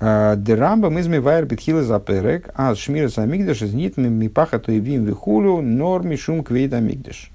Э, 0.00 0.34
Дерамба 0.36 0.90
мы 0.90 1.02
змевайр 1.02 1.46
битхила 1.46 1.82
за 1.82 2.00
перек, 2.00 2.50
а 2.54 2.74
шмира 2.74 3.08
самигдаш 3.08 3.62
из 3.62 3.74
нитми 3.74 4.08
мипаха 4.08 4.58
то 4.58 4.72
и 4.72 4.80
вим 4.80 5.04
вихулю 5.04 5.60
норми 5.60 6.16
шум 6.16 6.42
квейда 6.42 6.80
мигдаш. 6.80 7.30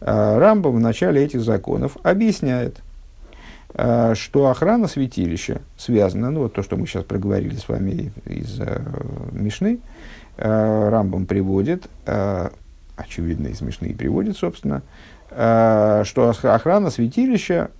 Рамба 0.00 0.68
в 0.68 0.80
начале 0.80 1.22
этих 1.22 1.42
законов 1.42 1.98
объясняет– 2.02 2.80
Э, 3.74 4.14
что 4.16 4.48
охрана 4.48 4.88
святилища 4.88 5.60
связана, 5.76 6.30
ну 6.30 6.40
вот 6.40 6.54
то, 6.54 6.62
что 6.62 6.76
мы 6.76 6.86
сейчас 6.86 7.04
проговорили 7.04 7.54
с 7.54 7.68
вами 7.68 8.12
из 8.26 8.58
э, 8.60 8.80
Мишны, 9.32 9.78
э, 10.36 10.88
Рамбам 10.88 11.26
приводит, 11.26 11.88
э, 12.06 12.50
очевидно 12.96 13.48
из 13.48 13.60
Мишны 13.60 13.86
и 13.86 13.94
приводит, 13.94 14.36
собственно, 14.36 14.82
э, 15.30 16.02
что 16.04 16.30
охрана 16.30 16.90
святилища, 16.90 17.70
э, 17.70 17.79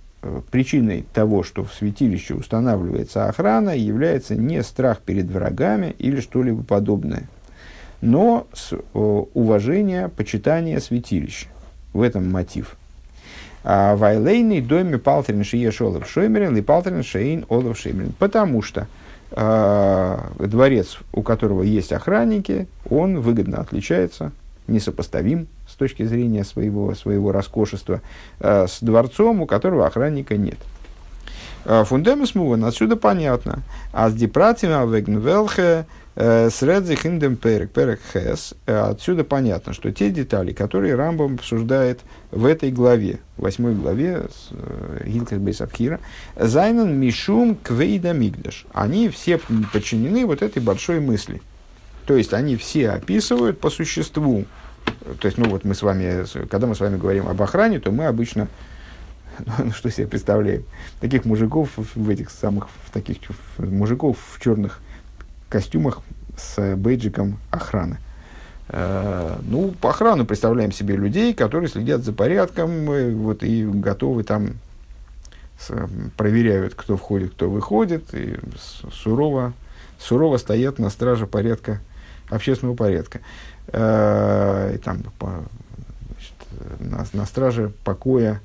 причиной 0.51 1.05
того, 1.13 1.43
что 1.43 1.63
в 1.63 1.73
святилище 1.73 2.35
устанавливается 2.35 3.27
охрана, 3.27 3.75
является 3.75 4.35
не 4.35 4.61
страх 4.63 4.99
перед 4.99 5.25
врагами 5.25 5.95
или 5.97 6.21
что-либо 6.21 6.63
подобное, 6.63 7.27
но 8.01 8.47
э, 8.71 8.75
уважение, 8.95 10.09
почитание 10.09 10.79
святилища. 10.79 11.47
В 11.93 12.01
этом 12.01 12.31
мотив– 12.31 12.77
а, 13.63 13.95
Вайлейный 13.95 14.61
доме 14.61 14.97
палтерин 14.97 15.43
шиеш 15.43 15.81
олов 15.81 16.09
шоймерин 16.09 16.57
и 16.57 16.61
палтерин 16.61 17.03
шейн 17.03 17.45
олов 17.47 17.77
шеймерин. 17.77 18.13
Потому 18.17 18.61
что 18.61 18.87
э, 19.31 20.17
дворец, 20.39 20.97
у 21.13 21.21
которого 21.21 21.61
есть 21.61 21.91
охранники, 21.93 22.67
он 22.89 23.19
выгодно 23.19 23.59
отличается, 23.59 24.31
несопоставим 24.67 25.47
точки 25.81 26.03
зрения 26.03 26.43
своего, 26.43 26.93
своего 26.93 27.31
роскошества 27.31 28.01
э, 28.39 28.67
с 28.67 28.77
дворцом, 28.81 29.41
у 29.41 29.47
которого 29.47 29.87
охранника 29.87 30.37
нет. 30.37 30.59
Фундамус 31.65 32.35
муван, 32.35 32.65
отсюда 32.65 32.95
понятно. 32.95 33.63
А 33.93 34.09
с 34.09 34.13
депратима 34.13 34.85
вегнвелхе 34.85 35.85
Средзи 36.15 36.95
хиндем 36.95 37.35
перек, 37.35 37.71
перек 37.71 37.99
хэс. 38.11 38.53
Отсюда 38.65 39.23
понятно, 39.23 39.73
что 39.73 39.91
те 39.91 40.09
детали, 40.09 40.53
которые 40.53 40.95
Рамбам 40.95 41.35
обсуждает 41.35 41.99
в 42.31 42.45
этой 42.45 42.71
главе, 42.71 43.19
восьмой 43.37 43.75
главе 43.75 44.23
Гилкас 45.05 45.37
Бейсабхира, 45.37 45.99
Зайнан 46.35 46.99
Мишум 46.99 47.55
Квейда 47.55 48.13
Мигдаш, 48.13 48.65
они 48.73 49.09
все 49.09 49.39
подчинены 49.71 50.25
вот 50.25 50.41
этой 50.41 50.61
большой 50.61 50.99
мысли. 50.99 51.41
То 52.07 52.15
есть 52.17 52.33
они 52.33 52.55
все 52.55 52.89
описывают 52.89 53.59
по 53.59 53.69
существу. 53.69 54.45
То 55.19 55.25
есть, 55.25 55.37
ну 55.37 55.49
вот 55.49 55.63
мы 55.63 55.73
с 55.73 55.81
вами, 55.81 56.25
когда 56.47 56.67
мы 56.67 56.75
с 56.75 56.79
вами 56.79 56.97
говорим 56.97 57.27
об 57.27 57.41
охране, 57.41 57.79
то 57.79 57.91
мы 57.91 58.05
обычно 58.05 58.47
ну, 59.57 59.71
что 59.71 59.89
себе 59.89 60.07
представляем? 60.07 60.63
Таких 60.99 61.25
мужиков 61.25 61.69
в 61.75 62.09
этих 62.09 62.29
самых, 62.29 62.67
в 62.85 62.91
таких 62.91 63.17
мужиков 63.57 64.17
в 64.33 64.41
черных 64.41 64.79
костюмах 65.49 66.01
с 66.37 66.75
бейджиком 66.75 67.37
охраны. 67.49 67.97
Э, 68.69 69.37
ну, 69.43 69.73
по 69.81 69.89
охрану 69.89 70.25
представляем 70.25 70.71
себе 70.71 70.95
людей, 70.95 71.33
которые 71.33 71.69
следят 71.69 72.03
за 72.03 72.13
порядком 72.13 72.89
э, 72.91 73.13
вот, 73.13 73.43
и 73.43 73.65
готовы 73.65 74.23
там 74.23 74.55
проверяют, 76.17 76.73
кто 76.73 76.97
входит, 76.97 77.33
кто 77.33 77.47
выходит, 77.47 78.15
и 78.15 78.39
сурово, 78.91 79.53
сурово 79.99 80.37
стоят 80.37 80.79
на 80.79 80.89
страже 80.89 81.27
порядка, 81.27 81.81
общественного 82.31 82.75
порядка. 82.75 83.19
Э, 83.67 84.73
и 84.75 84.77
там, 84.79 85.03
по, 85.19 85.43
значит, 86.09 86.33
на, 86.79 87.19
на 87.19 87.25
страже 87.25 87.71
покоя 87.83 88.41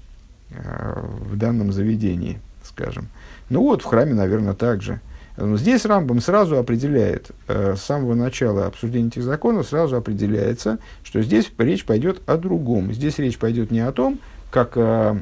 в 0.49 1.37
данном 1.37 1.72
заведении, 1.72 2.40
скажем. 2.62 3.09
Ну 3.51 3.62
вот, 3.62 3.83
в 3.83 3.85
храме, 3.85 4.14
наверное, 4.14 4.55
также. 4.55 5.01
Здесь 5.38 5.85
Рамбам 5.85 6.20
сразу 6.22 6.57
определяет, 6.57 7.31
э, 7.46 7.75
с 7.77 7.83
самого 7.83 8.14
начала 8.14 8.66
обсуждения 8.66 9.09
этих 9.09 9.22
законов 9.22 9.68
сразу 9.68 9.96
определяется, 9.96 10.79
что 11.03 11.20
здесь 11.20 11.53
речь 11.59 11.85
пойдет 11.85 12.22
о 12.27 12.38
другом. 12.38 12.92
Здесь 12.94 13.18
речь 13.18 13.38
пойдет 13.38 13.70
не 13.70 13.81
о 13.81 13.92
том, 13.92 14.18
как, 14.51 14.72
э, 14.77 15.18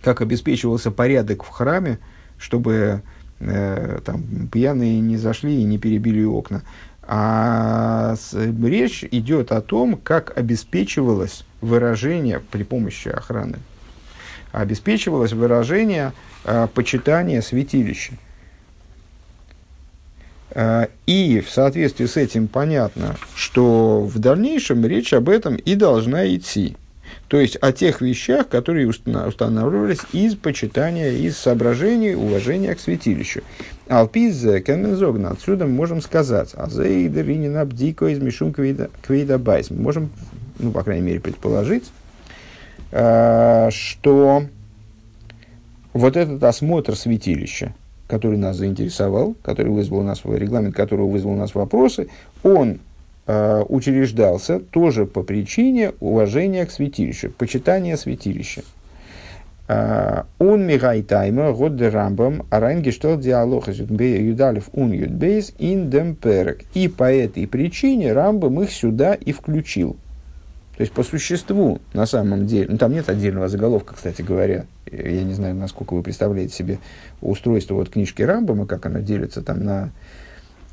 как 0.00 0.22
обеспечивался 0.22 0.90
порядок 0.90 1.44
в 1.44 1.48
храме, 1.48 1.98
чтобы 2.38 3.02
э, 3.40 4.00
там, 4.02 4.48
пьяные 4.50 4.98
не 5.00 5.18
зашли 5.18 5.60
и 5.60 5.64
не 5.64 5.76
перебили 5.76 6.24
окна. 6.24 6.62
А 7.10 8.16
речь 8.34 9.02
идет 9.10 9.50
о 9.50 9.62
том, 9.62 9.96
как 9.96 10.36
обеспечивалось 10.36 11.44
выражение 11.62 12.38
при 12.38 12.64
помощи 12.64 13.08
охраны. 13.08 13.60
Обеспечивалось 14.52 15.32
выражение 15.32 16.12
э, 16.44 16.68
почитания 16.74 17.40
святилища. 17.40 18.12
А, 20.50 20.88
и 21.06 21.40
в 21.40 21.48
соответствии 21.48 22.04
с 22.04 22.18
этим 22.18 22.46
понятно, 22.46 23.16
что 23.34 24.02
в 24.02 24.18
дальнейшем 24.18 24.84
речь 24.84 25.14
об 25.14 25.30
этом 25.30 25.56
и 25.56 25.74
должна 25.76 26.26
идти. 26.34 26.76
То 27.28 27.38
есть 27.38 27.56
о 27.60 27.72
тех 27.72 28.00
вещах, 28.00 28.48
которые 28.48 28.88
устанавливались 28.88 30.00
из 30.12 30.34
почитания, 30.34 31.12
из 31.12 31.38
соображений, 31.38 32.14
уважения 32.14 32.74
к 32.74 32.80
святилищу. 32.80 33.42
Алпиз 33.88 34.42
Кенмензогна. 34.66 35.30
Отсюда 35.30 35.64
мы 35.64 35.72
можем 35.72 36.02
сказать, 36.02 36.50
а 36.54 36.68
Зейдеринин 36.68 37.56
Абдико 37.56 38.06
из 38.08 38.20
Мишум 38.20 38.52
Квейда 38.52 39.38
Байс. 39.38 39.70
Мы 39.70 39.80
можем, 39.80 40.10
ну, 40.58 40.72
по 40.72 40.82
крайней 40.82 41.06
мере, 41.06 41.20
предположить, 41.20 41.90
а, 42.92 43.70
что 43.70 44.42
вот 45.94 46.16
этот 46.16 46.44
осмотр 46.44 46.96
святилища, 46.96 47.74
который 48.08 48.36
нас 48.36 48.58
заинтересовал, 48.58 49.34
который 49.42 49.72
вызвал 49.72 50.00
у 50.00 50.02
нас, 50.02 50.20
регламент 50.24 50.76
которого 50.76 51.08
вызвал 51.08 51.32
у 51.32 51.36
нас 51.36 51.54
вопросы, 51.54 52.08
он 52.42 52.80
э, 53.26 53.64
учреждался 53.68 54.60
тоже 54.60 55.06
по 55.06 55.22
причине 55.22 55.92
уважения 56.00 56.64
к 56.66 56.70
святилищу, 56.70 57.30
почитания 57.30 57.96
святилища. 57.96 58.62
Он 59.68 60.66
мигай 60.66 61.02
тайма, 61.02 61.52
год 61.52 61.80
рамбам, 61.82 62.46
арангештел 62.48 63.18
диалог 63.18 63.68
юдалев 63.68 64.70
ун 64.72 64.92
юдбейс 64.92 65.52
ин 65.58 65.90
демперек. 65.90 66.62
И 66.72 66.88
по 66.88 67.12
этой 67.12 67.46
причине 67.46 68.14
рамбам 68.14 68.62
их 68.62 68.72
сюда 68.72 69.12
и 69.12 69.30
включил. 69.32 69.96
То 70.78 70.82
есть 70.82 70.92
по 70.92 71.02
существу, 71.02 71.80
на 71.92 72.06
самом 72.06 72.46
деле, 72.46 72.68
ну 72.70 72.78
там 72.78 72.92
нет 72.92 73.10
отдельного 73.10 73.48
заголовка, 73.48 73.94
кстати 73.94 74.22
говоря, 74.22 74.64
я 74.90 75.24
не 75.24 75.34
знаю, 75.34 75.56
насколько 75.56 75.92
вы 75.94 76.02
представляете 76.02 76.54
себе 76.54 76.78
устройство 77.20 77.74
вот 77.74 77.90
книжки 77.90 78.22
Рамбама, 78.22 78.64
как 78.64 78.86
она 78.86 79.00
делится 79.00 79.42
там 79.42 79.64
на... 79.64 79.90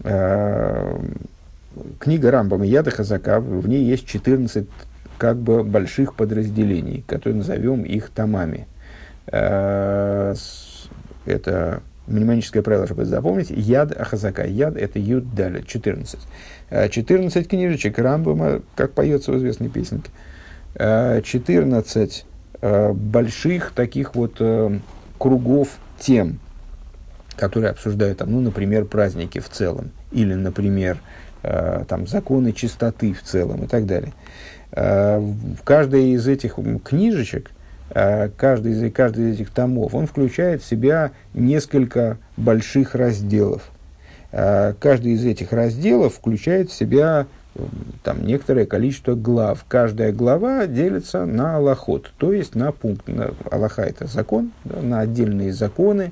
Э, 0.03 0.95
книга 1.99 2.29
Рамбама 2.29 2.65
Яда 2.65 2.91
Хазака, 2.91 3.39
в 3.39 3.67
ней 3.67 3.84
есть 3.84 4.05
14 4.05 4.69
как 5.17 5.38
бы 5.38 5.63
больших 5.63 6.13
подразделений, 6.13 7.03
которые 7.08 7.38
назовем 7.38 7.81
их 7.81 8.12
томами. 8.12 8.67
Э, 9.28 10.36
это 11.26 11.82
мнемоническое 12.08 12.62
правило, 12.62 12.86
чтобы 12.86 13.06
запомнить. 13.06 13.50
Яд 13.50 14.00
Ахазака. 14.00 14.46
Яд– 14.46 14.76
это 14.78 15.00
Юд 15.00 15.34
Даля, 15.34 15.62
14. 15.64 16.20
14 16.70 17.48
книжечек 17.48 17.98
Рамбама, 17.98 18.62
как 18.76 18.94
поется 18.94 19.32
в 19.32 19.38
известной 19.38 19.70
песенке. 19.70 20.10
14 20.78 22.26
э, 22.62 22.92
больших 22.94 23.72
таких 23.72 24.16
вот 24.16 24.36
э, 24.40 24.80
кругов 25.18 25.70
тем, 26.00 26.40
которые 27.38 27.71
обсуждают, 27.71 28.17
там, 28.17 28.32
ну, 28.32 28.42
например, 28.42 28.86
праздники 28.86 29.40
в 29.40 29.50
целом, 29.50 29.92
или, 30.12 30.34
например, 30.34 30.98
э, 31.44 31.86
там, 31.88 32.08
законы 32.08 32.52
чистоты 32.52 33.13
в 33.13 33.21
целом 33.23 33.63
и 33.63 33.67
так 33.67 33.86
далее. 33.86 34.13
В 34.71 35.63
каждой 35.63 36.10
из 36.10 36.28
этих 36.28 36.60
книжечек, 36.84 37.52
каждый 38.37 38.73
из, 38.73 38.93
каждый 38.93 39.31
из 39.31 39.35
этих 39.35 39.50
томов, 39.52 39.96
он 39.96 40.06
включает 40.06 40.62
в 40.62 40.65
себя 40.65 41.12
несколько 41.33 42.17
больших 42.37 42.93
разделов– 42.96 43.63
Э, 44.37 44.73
каждый 44.79 45.13
из 45.13 45.23
этих 45.23 45.54
разделов 45.54 46.15
включает 46.15 46.69
в 46.69 46.73
себя 46.73 47.25
там, 48.04 48.25
некоторое 48.25 48.65
количество 48.65 49.15
глав. 49.15 49.63
Каждая 49.65 50.12
глава 50.12 50.67
делится 50.67 51.25
на 51.25 51.56
аллахот, 51.56 52.12
то 52.17 52.33
есть 52.33 52.54
на 52.54 52.73
пункт. 52.73 53.08
На, 53.08 53.33
аллаха– 53.50 53.83
это 53.83 54.08
закон, 54.08 54.52
да, 54.65 54.81
на 54.81 55.00
отдельные 55.00 55.54
законы, 55.54 56.12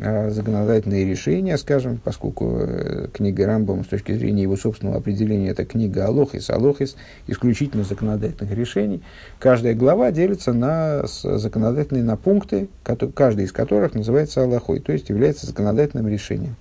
законодательные 0.00 1.04
решения, 1.04 1.58
скажем, 1.58 2.00
поскольку 2.02 2.58
э, 2.60 3.08
книга 3.12 3.46
Рамбам 3.46 3.84
с 3.84 3.88
точки 3.88 4.12
зрения 4.12 4.42
его 4.42 4.56
собственного 4.56 4.96
определения 4.96 5.50
это 5.50 5.66
книга 5.66 6.06
Алохис, 6.06 6.48
Алохис 6.48 6.96
исключительно 7.26 7.84
законодательных 7.84 8.50
решений. 8.56 9.02
Каждая 9.38 9.74
глава 9.74 10.10
делится 10.10 10.54
на 10.54 11.02
законодательные 11.04 12.02
на 12.02 12.16
пункты, 12.16 12.68
каждый 13.14 13.44
из 13.44 13.52
которых 13.52 13.94
называется 13.94 14.42
Аллахой, 14.42 14.80
то 14.80 14.92
есть 14.92 15.10
является 15.10 15.46
законодательным 15.46 16.08
решением. 16.08 16.56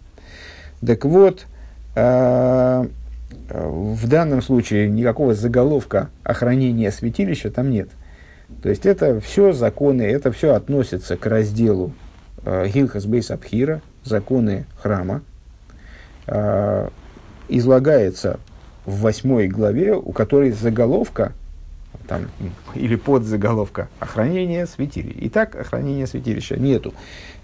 Так 0.86 1.06
вот, 1.06 1.46
э, 1.96 2.88
в 3.50 4.08
данном 4.08 4.42
случае 4.42 4.90
никакого 4.90 5.34
заголовка 5.34 6.10
охранения 6.24 6.92
святилища 6.92 7.52
там 7.52 7.70
нет. 7.70 7.90
То 8.62 8.70
есть 8.70 8.86
это 8.86 9.22
все 9.22 9.54
законы, 9.54 10.02
это 10.02 10.32
все 10.34 10.56
относится 10.56 11.16
к 11.16 11.26
разделу 11.26 11.94
э, 11.94 12.09
Гилхас 12.68 13.06
Бейс 13.06 13.32
Абхира, 13.32 13.82
законы 14.04 14.66
храма, 14.82 15.22
э, 16.28 16.90
излагается 17.48 18.40
в 18.86 19.02
восьмой 19.02 19.48
главе, 19.48 19.94
у 19.96 20.12
которой 20.12 20.52
заголовка 20.52 21.34
там, 22.08 22.28
или 22.76 22.96
подзаголовка 22.96 23.88
«Охранение 24.00 24.66
святилища». 24.66 25.18
Итак, 25.22 25.56
охранения 25.56 26.08
святилища 26.08 26.58
нету. 26.58 26.94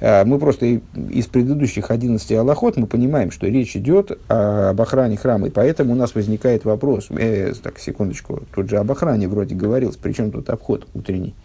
А, 0.01 0.25
мы 0.25 0.39
просто 0.39 0.65
из 0.65 1.27
предыдущих 1.27 1.91
11 1.91 2.31
аллахот 2.31 2.77
мы 2.77 2.87
понимаем, 2.87 3.31
что 3.31 3.47
речь 3.47 3.75
идет 3.75 4.11
об 4.27 4.81
охране 4.81 5.17
храма, 5.17 5.47
и 5.47 5.49
поэтому 5.51 5.93
у 5.93 5.95
нас 5.95 6.15
возникает 6.15 6.65
вопрос, 6.65 7.07
э, 7.11 7.53
так, 7.61 7.79
секундочку, 7.79 8.43
тут 8.53 8.69
же 8.69 8.77
об 8.77 8.91
охране 8.91 9.27
вроде 9.27 9.55
говорилось, 9.55 9.97
причем 9.97 10.31
тут 10.31 10.49
обход 10.49 10.87
утренний? 10.93 11.35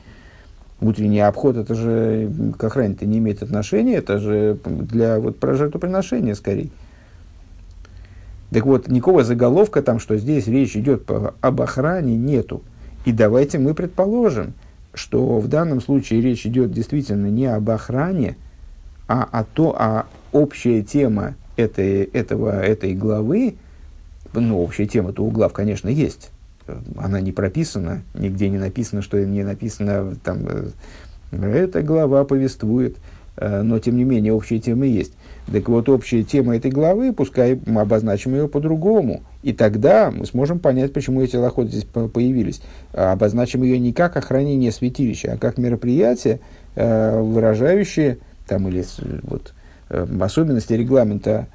Утренний 0.80 1.20
обход, 1.20 1.56
это 1.56 1.74
же 1.74 2.30
к 2.56 2.64
охране-то 2.64 3.04
не 3.04 3.18
имеет 3.18 3.42
отношения, 3.42 3.96
это 3.96 4.18
же 4.18 4.58
для 4.64 5.20
вот, 5.20 5.38
про 5.38 5.54
жертвоприношения 5.54 6.34
скорее. 6.34 6.70
Так 8.50 8.64
вот, 8.64 8.88
никакого 8.88 9.22
заголовка 9.22 9.82
там, 9.82 9.98
что 9.98 10.16
здесь 10.16 10.46
речь 10.46 10.76
идет 10.76 11.08
об 11.40 11.60
охране, 11.60 12.16
нету. 12.16 12.62
И 13.04 13.12
давайте 13.12 13.58
мы 13.58 13.74
предположим, 13.74 14.54
что 14.94 15.38
в 15.38 15.48
данном 15.48 15.80
случае 15.80 16.20
речь 16.20 16.46
идет 16.46 16.72
действительно 16.72 17.26
не 17.26 17.46
об 17.46 17.70
охране, 17.70 18.36
а 19.06 19.22
о 19.22 19.44
то, 19.44 19.74
а 19.78 20.06
общая 20.32 20.82
тема 20.82 21.34
этой, 21.56 22.04
этого, 22.04 22.60
этой 22.62 22.94
главы, 22.94 23.56
ну, 24.32 24.60
общая 24.60 24.86
тема-то 24.86 25.22
у 25.24 25.30
глав, 25.30 25.52
конечно, 25.52 25.88
есть. 25.88 26.30
Она 26.96 27.20
не 27.20 27.32
прописана, 27.32 28.02
нигде 28.14 28.48
не 28.48 28.58
написано, 28.58 29.02
что 29.02 29.24
не 29.24 29.42
написано, 29.42 30.16
там, 30.22 30.46
э, 31.32 31.52
эта 31.54 31.82
глава 31.82 32.24
повествует, 32.24 32.96
э, 33.36 33.62
но, 33.62 33.78
тем 33.78 33.96
не 33.96 34.04
менее, 34.04 34.32
общая 34.32 34.58
тема 34.58 34.86
есть. 34.86 35.12
Так 35.50 35.68
вот, 35.68 35.88
общая 35.88 36.22
тема 36.22 36.56
этой 36.56 36.70
главы, 36.70 37.12
пускай 37.12 37.60
мы 37.66 37.80
обозначим 37.80 38.34
ее 38.34 38.48
по-другому. 38.48 39.22
И 39.42 39.52
тогда 39.52 40.10
мы 40.10 40.26
сможем 40.26 40.58
понять, 40.58 40.92
почему 40.92 41.22
эти 41.22 41.36
лохоты 41.36 41.70
здесь 41.70 41.84
появились. 41.84 42.62
А 42.92 43.12
обозначим 43.12 43.62
ее 43.62 43.78
не 43.78 43.92
как 43.92 44.16
охранение 44.16 44.70
святилища, 44.70 45.32
а 45.32 45.36
как 45.38 45.58
мероприятие, 45.58 46.40
э, 46.76 47.20
выражающее, 47.20 48.18
там, 48.46 48.68
или 48.68 48.84
вот, 49.22 49.54
особенности 49.88 50.72
регламента 50.72 51.46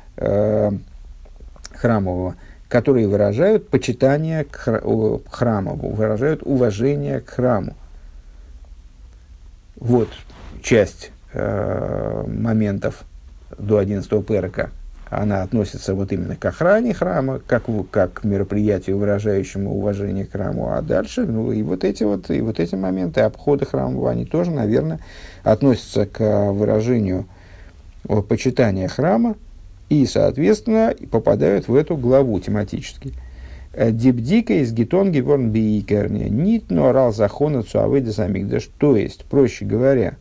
храмового, 1.73 2.35
которые 2.75 3.07
выражают 3.07 3.69
почитание 3.69 4.43
к 4.43 4.81
храму, 5.31 5.77
выражают 5.77 6.41
уважение 6.43 7.21
к 7.21 7.29
храму. 7.29 7.73
Вот 9.77 10.09
часть 10.61 11.13
моментов 11.33 13.05
до 13.57 13.77
11 13.77 14.27
перка, 14.27 14.71
она 15.09 15.43
относится 15.43 15.95
вот 15.95 16.11
именно 16.11 16.35
к 16.35 16.43
охране 16.43 16.93
храма, 16.93 17.39
как, 17.47 17.63
как 17.91 18.13
к 18.15 18.23
мероприятию, 18.25 18.97
выражающему 18.97 19.73
уважение 19.73 20.25
к 20.25 20.33
храму, 20.33 20.73
а 20.73 20.81
дальше, 20.81 21.25
ну, 21.25 21.53
и 21.53 21.63
вот 21.63 21.85
эти 21.85 22.03
вот, 22.03 22.29
и 22.29 22.41
вот 22.41 22.59
эти 22.59 22.75
моменты 22.75 23.21
обхода 23.21 23.65
храма, 23.65 24.11
они 24.11 24.25
тоже, 24.25 24.51
наверное, 24.51 24.99
относятся 25.43 26.05
к 26.07 26.51
выражению 26.51 27.25
почитания 28.27 28.89
храма 28.89 29.37
и, 29.89 30.05
соответственно, 30.05 30.93
попадают 31.11 31.67
в 31.67 31.75
эту 31.75 31.95
главу 31.97 32.39
тематически. 32.39 33.13
Дибдика 33.77 34.53
из 34.53 34.71
гетон 34.71 35.11
геворн 35.11 35.51
биикерни, 35.51 36.29
нит 36.29 36.65
но 36.69 36.87
орал 36.87 37.13
захона 37.13 37.61
цуавыда 37.61 38.13
самигдаш. 38.13 38.69
То 38.77 38.95
есть, 38.95 39.25
проще 39.25 39.65
говоря, 39.65 40.15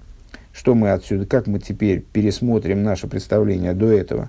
что 0.53 0.75
мы 0.75 0.91
отсюда, 0.91 1.25
как 1.27 1.47
мы 1.47 1.61
теперь 1.61 2.01
пересмотрим 2.01 2.83
наше 2.83 3.07
представление 3.07 3.73
до 3.73 3.93
этого. 3.93 4.29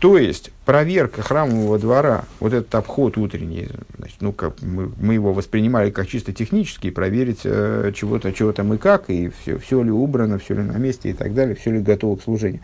То 0.00 0.18
есть, 0.18 0.50
проверка 0.64 1.22
храмового 1.22 1.78
двора, 1.78 2.24
вот 2.40 2.52
этот 2.52 2.74
обход 2.74 3.18
утренний, 3.18 3.68
значит, 3.98 4.16
ну, 4.20 4.32
как 4.32 4.60
мы, 4.62 4.90
мы 4.98 5.14
его 5.14 5.32
воспринимали 5.32 5.90
как 5.90 6.08
чисто 6.08 6.32
технический, 6.32 6.90
проверить 6.90 7.40
э, 7.44 7.92
чего-то, 7.94 8.32
чего 8.32 8.52
там 8.52 8.72
и 8.74 8.78
как, 8.78 9.10
и 9.10 9.30
все, 9.42 9.58
все 9.58 9.82
ли 9.82 9.90
убрано, 9.90 10.38
все 10.38 10.54
ли 10.54 10.62
на 10.62 10.78
месте 10.78 11.10
и 11.10 11.12
так 11.12 11.34
далее, 11.34 11.54
все 11.54 11.70
ли 11.70 11.80
готово 11.80 12.16
к 12.16 12.22
служению, 12.22 12.62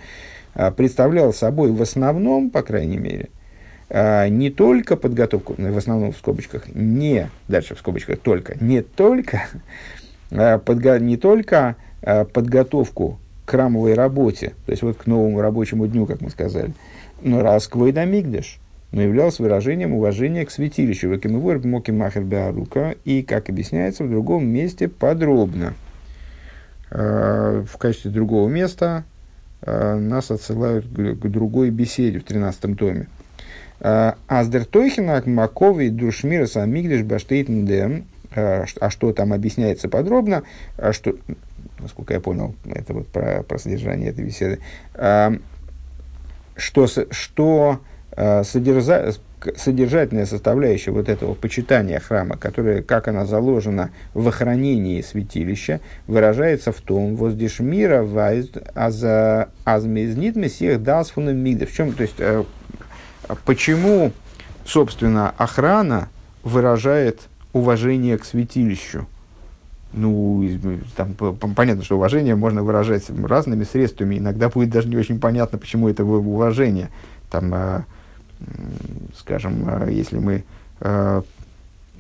э, 0.55 0.71
представлял 0.71 1.33
собой 1.35 1.73
в 1.73 1.83
основном, 1.83 2.51
по 2.51 2.63
крайней 2.63 2.97
мере, 2.97 3.29
э, 3.91 4.29
не 4.29 4.51
только 4.51 4.97
подготовку, 4.97 5.55
в 5.59 5.77
основном 5.77 6.13
в 6.13 6.17
скобочках, 6.17 6.75
не, 6.75 7.31
дальше 7.49 7.75
в 7.75 7.79
скобочках 7.79 8.19
только, 8.21 8.57
не 8.59 8.81
только 8.81 9.47
Э, 10.31 10.59
подго- 10.59 10.99
не 10.99 11.17
только 11.17 11.77
э, 12.03 12.25
подготовку 12.25 13.19
к 13.45 13.51
храмовой 13.51 13.95
работе, 13.95 14.55
то 14.67 14.73
есть 14.73 14.83
вот 14.83 14.97
к 14.97 15.07
новому 15.07 15.41
рабочему 15.41 15.87
дню, 15.87 16.07
как 16.07 16.21
мы 16.21 16.31
сказали, 16.31 16.73
но 17.23 17.43
раз 17.43 17.69
к 17.69 17.77
Войдамигдеш, 17.77 18.59
но 18.93 19.03
являлся 19.03 19.43
выражением 19.43 19.95
уважения 19.95 20.45
к 20.45 20.51
святилищу. 20.51 21.09
Векимывор 21.09 21.65
моки 21.67 21.91
махер 21.91 22.23
беарука, 22.23 22.97
и, 23.05 23.23
как 23.23 23.49
объясняется, 23.49 24.05
в 24.05 24.11
другом 24.11 24.47
месте 24.47 24.89
подробно. 24.89 25.75
Э, 26.91 27.65
в 27.69 27.77
качестве 27.79 28.11
другого 28.11 28.49
места 28.49 29.05
нас 29.65 30.31
отсылают 30.31 30.87
к 30.87 31.29
другой 31.29 31.71
беседе 31.71 32.21
в 32.21 32.25
13 32.25 32.79
томе. 32.79 33.09
Аздер 33.81 34.65
Тойхина 34.65 35.21
Макови 35.25 35.89
Друшмира 35.89 36.47
Самигдеш 36.47 37.03
Баштейтендем 37.03 38.05
Э, 38.37 38.65
а 38.81 38.91
что 38.91 39.13
там 39.13 39.33
объясняется 39.33 39.89
подробно, 39.89 40.43
а 40.77 40.93
что, 40.93 41.15
насколько 41.79 42.13
я 42.13 42.21
понял, 42.21 42.55
это 42.67 42.93
вот 42.93 43.09
про, 43.09 43.43
про 43.43 43.59
содержание 43.59 44.11
этой 44.11 44.25
беседы, 44.25 44.59
что, 46.57 46.87
что 47.11 47.81
э, 48.13 48.45
содержа, 48.45 49.15
содержательная 49.57 50.27
составляющая 50.27 50.91
вот 50.91 51.09
этого 51.09 51.35
почитания 51.35 52.01
храма, 52.01 52.37
которая, 52.37 52.83
как 52.83 53.09
она 53.09 53.27
заложена 53.27 53.91
в 54.15 54.27
охранении 54.27 55.01
святилища, 55.03 55.81
выражается 56.07 56.73
в 56.73 56.81
том, 56.81 57.17
воздишь 57.17 57.61
мира 57.61 58.03
вайз 58.03 58.51
азмизнит 58.75 60.37
мессих 60.37 60.83
дасфуном 60.83 61.37
мигда. 61.37 61.67
В 61.67 61.73
чем, 61.73 61.93
то 61.93 62.03
есть, 62.03 62.17
почему, 63.45 64.13
собственно, 64.65 65.35
охрана 65.37 66.09
выражает 66.43 67.21
уважение 67.53 68.19
к 68.19 68.25
святилищу. 68.25 69.07
Ну, 69.93 70.47
там 70.97 71.15
понятно, 71.55 71.83
что 71.83 71.97
уважение 71.97 72.37
можно 72.37 72.63
выражать 72.63 73.09
разными 73.09 73.65
средствами. 73.65 74.19
Иногда 74.19 74.49
будет 74.49 74.71
даже 74.71 74.89
не 74.89 74.97
очень 74.97 75.19
понятно, 75.19 75.59
почему 75.59 75.89
это 75.89 76.05
уважение. 76.05 76.91
Там, 77.31 77.55
э, 77.55 77.81
скажем, 79.17 79.65
э, 79.67 79.93
если 79.93 80.19
мы 80.19 80.45
э, 80.81 81.23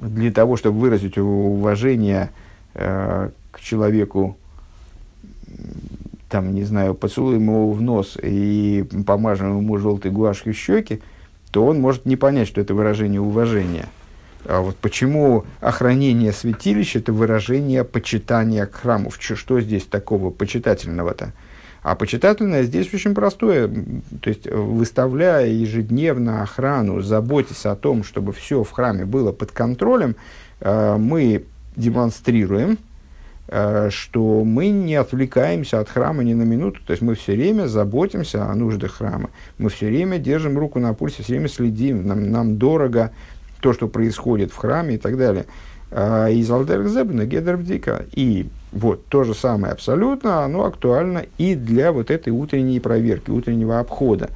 для 0.00 0.30
того, 0.30 0.56
чтобы 0.56 0.78
выразить 0.78 1.16
уважение 1.18 2.30
э, 2.74 3.30
к 3.50 3.60
человеку, 3.60 4.36
там, 6.28 6.54
не 6.54 6.64
знаю, 6.64 6.94
поцелуем 6.94 7.44
его 7.44 7.72
в 7.72 7.80
нос 7.80 8.18
и 8.22 8.84
помажем 9.06 9.58
ему 9.58 9.78
желтой 9.78 10.10
гуашью 10.10 10.52
щеки, 10.52 11.00
то 11.50 11.64
он 11.64 11.80
может 11.80 12.04
не 12.04 12.16
понять, 12.16 12.48
что 12.48 12.60
это 12.60 12.74
выражение 12.74 13.20
уважения. 13.20 13.86
А 14.48 14.60
вот 14.60 14.76
почему 14.76 15.44
охранение 15.60 16.32
святилища– 16.32 16.98
это 17.00 17.12
выражение 17.12 17.84
почитания 17.84 18.66
к 18.66 18.76
храму? 18.76 19.10
Что 19.10 19.60
здесь 19.60 19.84
такого 19.84 20.30
почитательного-то? 20.30 21.32
А 21.82 21.94
почитательное 21.94 22.64
здесь 22.64 22.92
очень 22.92 23.14
простое. 23.14 23.68
То 24.20 24.28
есть, 24.28 24.50
выставляя 24.50 25.46
ежедневно 25.46 26.42
охрану, 26.42 27.00
заботясь 27.00 27.64
о 27.64 27.76
том, 27.76 28.02
чтобы 28.02 28.32
все 28.32 28.64
в 28.64 28.70
храме 28.72 29.04
было 29.04 29.30
под 29.30 29.52
контролем, 29.52 30.16
э, 30.60 30.96
мы 30.96 31.44
демонстрируем, 31.76 32.78
э, 33.46 33.90
что 33.90 34.42
мы 34.42 34.70
не 34.70 34.96
отвлекаемся 34.96 35.78
от 35.78 35.88
храма 35.88 36.24
ни 36.24 36.34
на 36.34 36.42
минуту. 36.42 36.80
То 36.84 36.90
есть, 36.90 37.02
мы 37.02 37.14
все 37.14 37.34
время 37.34 37.68
заботимся 37.68 38.50
о 38.50 38.54
нуждах 38.56 38.94
храма. 38.94 39.30
Мы 39.58 39.70
все 39.70 39.86
время 39.86 40.18
держим 40.18 40.58
руку 40.58 40.80
на 40.80 40.92
пульсе, 40.92 41.22
все 41.22 41.34
время 41.34 41.48
следим. 41.48 42.04
Нам, 42.04 42.32
нам 42.32 42.56
дорого 42.56 43.12
то, 43.66 43.72
что 43.72 43.88
происходит 43.88 44.52
в 44.52 44.56
храме 44.56 44.94
и 44.94 44.96
так 44.96 45.18
далее. 45.18 45.46
А, 45.90 46.28
из 46.28 46.48
Алдерзебна 46.48 47.26
Гедербдика. 47.26 48.04
И 48.12 48.46
вот 48.70 49.06
то 49.06 49.24
же 49.24 49.34
самое 49.34 49.72
абсолютно, 49.72 50.44
оно 50.44 50.66
актуально 50.66 51.24
и 51.36 51.56
для 51.56 51.90
вот 51.90 52.12
этой 52.12 52.30
утренней 52.30 52.78
проверки, 52.78 53.28
утреннего 53.30 53.80
обхода. 53.80 54.30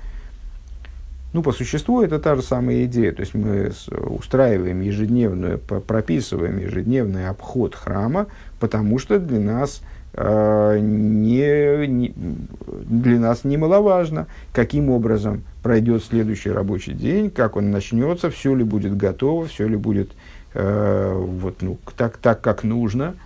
Ну, 1.33 1.45
по 1.45 1.53
существу 1.53 2.03
это 2.03 2.19
та 2.19 2.35
же 2.35 2.43
самая 2.43 2.87
идея. 2.87 3.13
То 3.13 3.21
есть 3.21 3.35
мы 3.35 3.71
устраиваем 3.89 4.81
ежедневную, 4.81 5.61
прописываем 5.61 6.59
ежедневный 6.59 7.29
обход 7.29 7.77
храма, 7.77 8.27
потому 8.59 8.99
что 8.99 9.21
для 9.21 9.39
нас 9.39 9.81
не, 10.79 11.87
не, 11.87 12.15
для 12.89 13.19
нас 13.19 13.45
немаловажно, 13.45 14.27
каким 14.53 14.91
образом 14.91 15.43
пройдет 15.63 16.05
следующий 16.05 16.51
рабочий 16.51 16.93
день, 16.93 17.31
как 17.31 17.57
он 17.57 17.71
начнется, 17.71 18.31
все 18.31 18.55
ли 18.55 18.65
будет 18.65 18.97
готово, 18.97 19.47
все 19.47 19.67
ли 19.67 19.77
будет 19.77 20.11
э, 20.55 21.15
вот, 21.17 21.63
ну, 21.63 21.79
так, 21.97 22.17
так, 22.19 22.41
как 22.41 22.65
нужно– 22.65 23.15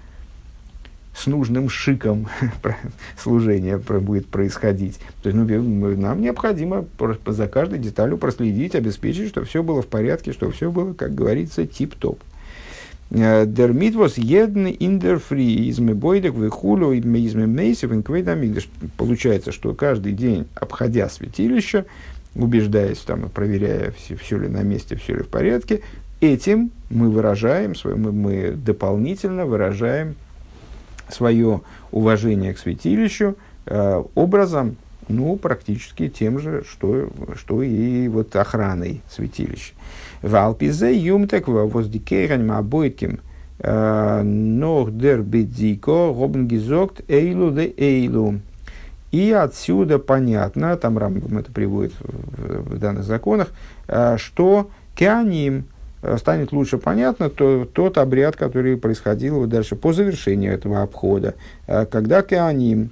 с 1.17 1.27
нужным 1.27 1.69
шиком 1.69 2.29
служение 3.23 3.79
будет 3.79 4.27
происходить. 4.27 4.99
То 5.23 5.31
есть 5.31 5.37
ну, 5.37 5.97
нам 5.97 6.21
необходимо 6.21 6.85
за 7.27 7.47
каждой 7.47 7.79
деталью 7.79 8.19
проследить, 8.19 8.75
обеспечить, 8.75 9.29
чтобы 9.29 9.47
все 9.47 9.63
было 9.63 9.83
в 9.83 9.87
порядке, 9.87 10.33
чтобы 10.33 10.53
все 10.53 10.71
было, 10.71 10.93
как 10.93 11.15
говорится, 11.15 11.67
тип-топ. 11.67 12.21
Дермитвос 13.11 14.19
едн 14.19 14.67
индерфри 14.67 15.69
из 15.69 15.79
бойдек 15.79 16.35
выхулю 16.35 16.93
из 16.93 17.05
мейсев 17.05 17.93
инквейдамигдаш. 17.93 18.69
Получается, 18.97 19.53
что 19.53 19.75
каждый 19.75 20.13
день, 20.13 20.47
обходя 20.55 21.09
святилище, 21.09 21.85
убеждаясь, 22.35 22.99
там, 22.99 23.29
проверяя, 23.29 23.93
все, 23.93 24.17
все 24.17 24.39
ли 24.39 24.49
на 24.49 24.63
месте, 24.63 24.97
все 24.97 25.17
ли 25.17 25.23
в 25.23 25.29
порядке, 25.29 25.83
этим 26.21 26.71
мы 26.91 27.11
выражаем, 27.11 27.75
мы, 27.85 28.13
мы 28.13 28.51
дополнительно 28.53 29.47
выражаем 29.47 30.17
свое 31.09 31.61
уважение 31.93 32.55
к 32.55 32.59
святилищу 32.59 33.37
э, 33.67 34.03
образом, 34.15 34.77
ну, 35.09 35.37
практически 35.37 36.09
тем 36.09 36.39
же, 36.39 36.65
что, 36.69 37.11
что 37.37 37.63
и 37.63 38.09
вот 38.09 38.35
охраной 38.37 39.03
святилища. 39.11 39.75
В 40.25 40.37
Алпизе 40.37 40.97
юмтек 40.97 41.49
воздикейрен 41.49 42.47
мабойтким 42.47 43.21
э, 43.59 44.23
нох 44.23 44.91
дер 44.91 45.21
бедзико 45.21 46.15
робнгизокт 46.19 47.03
эйлу 47.11 47.51
де 47.51 47.75
эйлу. 47.77 48.41
И 49.13 49.33
отсюда 49.33 49.99
понятно, 49.99 50.79
там 50.79 50.97
Рамбам 50.97 51.37
это 51.37 51.53
приводит 51.53 51.93
в, 52.01 52.75
в 52.75 52.79
данных 52.79 53.05
законах, 53.05 53.49
что 54.17 54.71
кианим, 54.97 55.67
станет 56.17 56.53
лучше 56.53 56.79
понятно 56.79 57.29
то, 57.29 57.69
тот 57.71 57.99
обряд, 57.99 58.35
который 58.35 58.79
происходил 58.79 59.41
вот 59.41 59.51
дальше 59.51 59.77
по 59.77 59.93
завершению 59.93 60.55
этого 60.55 60.81
обхода, 60.81 61.35
когда 61.67 62.23
Кеаним 62.23 62.89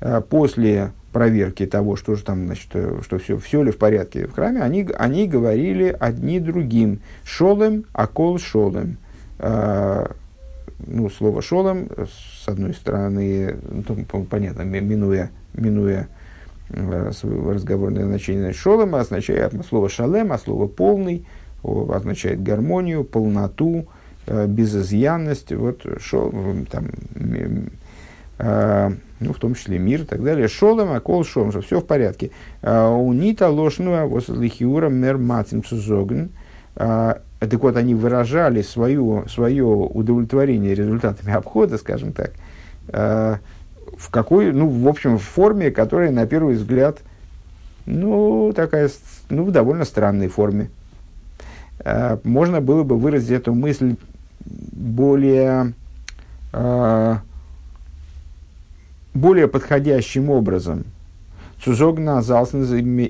э, 0.00 0.22
после 0.26 0.92
проверки 1.12 1.66
того, 1.66 1.96
что 1.96 2.14
же 2.14 2.24
там, 2.24 2.46
значит, 2.46 2.68
что 3.02 3.18
все, 3.18 3.38
все 3.38 3.62
ли 3.62 3.70
в 3.70 3.78
порядке 3.78 4.26
в 4.26 4.32
храме, 4.32 4.62
они, 4.62 4.88
они 4.96 5.28
говорили 5.28 5.94
одни 5.98 6.40
другим. 6.40 7.00
Шолем, 7.24 7.84
акол 7.92 8.38
шолем. 8.38 8.96
Ну, 9.38 11.10
слово 11.10 11.42
шолем, 11.42 11.88
с 12.42 12.48
одной 12.48 12.74
стороны, 12.74 13.56
ну, 13.86 14.24
понятно, 14.24 14.62
минуя, 14.62 15.30
минуя 15.54 16.08
разговорное 16.70 18.04
значение 18.04 18.52
шолема, 18.52 19.00
означает 19.00 19.52
слово 19.68 19.88
шалем, 19.88 20.32
а 20.32 20.38
слово 20.38 20.66
полный– 20.66 21.26
означает 21.62 22.42
гармонию, 22.42 23.04
полноту, 23.04 23.86
э, 24.26 24.46
безызъянность, 24.46 25.52
вот, 25.52 25.84
шо, 26.00 26.32
там, 26.70 26.86
э, 28.38 28.90
ну, 29.22 29.32
в 29.32 29.38
том 29.38 29.54
числе 29.54 29.78
мир 29.78 30.02
и 30.02 30.04
так 30.04 30.22
далее. 30.22 30.48
Шолом, 30.48 30.92
а 30.92 31.00
кол 31.00 31.24
шолом, 31.24 31.50
что 31.50 31.60
все 31.60 31.80
в 31.80 31.86
порядке. 31.86 32.30
А 32.62 32.90
унита 32.90 33.48
ложную, 33.48 34.02
а 34.02 34.06
возлихиура 34.06 34.88
мер 34.88 35.18
матим 35.18 35.62
цузогн. 35.62 36.30
А, 36.76 37.20
так 37.38 37.60
вот, 37.60 37.76
они 37.76 37.94
выражали 37.94 38.62
свое, 38.62 39.24
свое 39.28 39.64
удовлетворение 39.64 40.74
результатами 40.74 41.32
обхода, 41.32 41.78
скажем 41.78 42.12
так, 42.12 42.32
э, 42.88 43.36
в 43.98 44.10
какой, 44.10 44.52
ну, 44.52 44.68
в 44.68 44.88
общем, 44.88 45.18
в 45.18 45.22
форме, 45.22 45.70
которая, 45.70 46.10
на 46.10 46.26
первый 46.26 46.54
взгляд, 46.54 46.98
ну, 47.86 48.52
такая, 48.54 48.90
ну, 49.28 49.44
в 49.44 49.50
довольно 49.50 49.84
странной 49.84 50.28
форме. 50.28 50.70
Можно 52.22 52.60
было 52.60 52.84
бы 52.84 52.96
выразить 52.96 53.32
эту 53.32 53.54
мысль 53.54 53.96
более, 54.44 55.72
более 59.14 59.48
подходящим 59.48 60.30
образом. 60.30 60.84
Цузогна 61.62 62.22
залсен 62.22 62.62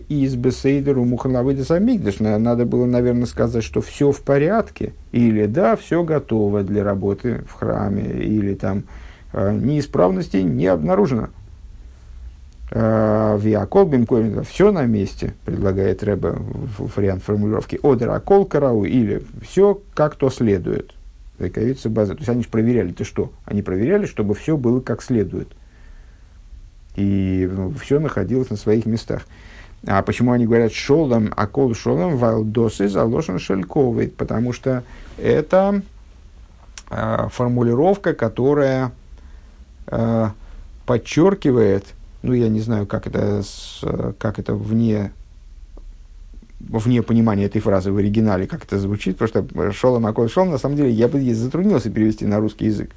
из 0.08 0.34
бесейдеру 0.34 1.04
мухалавыдес 1.04 1.70
амигдаш. 1.70 2.20
Надо 2.20 2.66
было, 2.66 2.84
наверное, 2.84 3.24
сказать, 3.24 3.64
что 3.64 3.80
все 3.80 4.12
в 4.12 4.20
порядке. 4.20 4.92
Или 5.10 5.46
да, 5.46 5.74
все 5.74 6.04
готово 6.04 6.62
для 6.62 6.84
работы 6.84 7.42
в 7.48 7.54
храме. 7.54 8.02
Или 8.02 8.54
там 8.54 8.84
э, 9.32 9.56
неисправностей 9.56 10.42
не 10.42 10.66
обнаружено. 10.66 11.30
Э, 12.72 13.38
Виакол 13.40 13.86
бимкоин, 13.86 14.44
все 14.44 14.70
на 14.70 14.84
месте, 14.84 15.32
предлагает 15.46 16.02
Рэбе 16.02 16.34
вариант 16.78 17.22
формулировки. 17.22 17.80
Одеракол 17.82 18.44
карау, 18.44 18.84
или 18.84 19.22
все 19.40 19.80
как 19.94 20.16
то 20.16 20.28
следует. 20.28 20.90
Заковица 21.38 21.88
база. 21.88 22.12
То 22.12 22.18
есть 22.18 22.28
они 22.28 22.42
же 22.42 22.48
проверяли, 22.50 22.92
ты 22.92 23.04
что? 23.04 23.32
Они 23.46 23.62
проверяли, 23.62 24.04
чтобы 24.04 24.34
все 24.34 24.58
было 24.58 24.80
как 24.80 25.02
следует. 25.02 25.48
И 26.96 27.50
все 27.80 27.98
находилось 27.98 28.50
на 28.50 28.56
своих 28.56 28.86
местах. 28.86 29.22
А 29.86 30.02
почему 30.02 30.32
они 30.32 30.46
говорят 30.46 30.72
шолом, 30.72 31.32
а 31.36 31.46
кол 31.46 31.74
шолом 31.74 32.16
валдосы 32.16 32.88
заложен 32.88 33.38
шельковый? 33.38 34.08
Потому 34.08 34.52
что 34.52 34.84
это 35.18 35.82
э, 36.90 37.28
формулировка, 37.32 38.14
которая 38.14 38.92
э, 39.86 40.28
подчеркивает 40.86 41.86
ну, 42.22 42.34
я 42.34 42.48
не 42.48 42.60
знаю, 42.60 42.86
как 42.86 43.06
это, 43.06 43.42
как 44.18 44.38
это 44.38 44.54
вне, 44.54 45.12
вне 46.60 47.02
понимания 47.02 47.46
этой 47.46 47.60
фразы 47.60 47.90
в 47.90 47.96
оригинале, 47.96 48.46
как 48.46 48.64
это 48.64 48.78
звучит, 48.78 49.18
потому 49.18 49.46
что 49.46 49.72
шолом 49.72 50.06
аколь 50.06 50.30
шолом, 50.30 50.50
на 50.50 50.58
самом 50.58 50.76
деле, 50.76 50.90
я 50.90 51.08
бы 51.08 51.34
затруднился 51.34 51.90
перевести 51.90 52.24
на 52.24 52.38
русский 52.38 52.66
язык. 52.66 52.90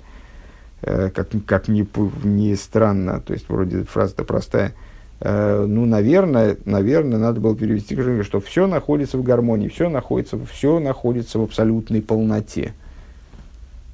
Э, 0.88 1.10
как, 1.10 1.30
как 1.48 1.68
ни, 1.68 1.88
ни 2.28 2.54
странно, 2.54 3.20
то 3.20 3.34
есть 3.34 3.50
вроде 3.50 3.86
фраза-то 3.86 4.24
простая. 4.24 4.76
Э, 5.20 5.66
ну, 5.68 5.88
наверное, 5.88 6.58
наверное, 6.66 7.18
надо 7.18 7.42
было 7.42 7.56
перевести, 7.56 7.96
что 8.22 8.40
все 8.40 8.68
находится 8.68 9.18
в 9.18 9.24
гармонии, 9.24 9.68
все 9.68 9.90
находится, 9.90 10.38
все 10.46 10.80
находится 10.80 11.40
в 11.40 11.44
абсолютной 11.44 12.04
полноте. 12.04 12.74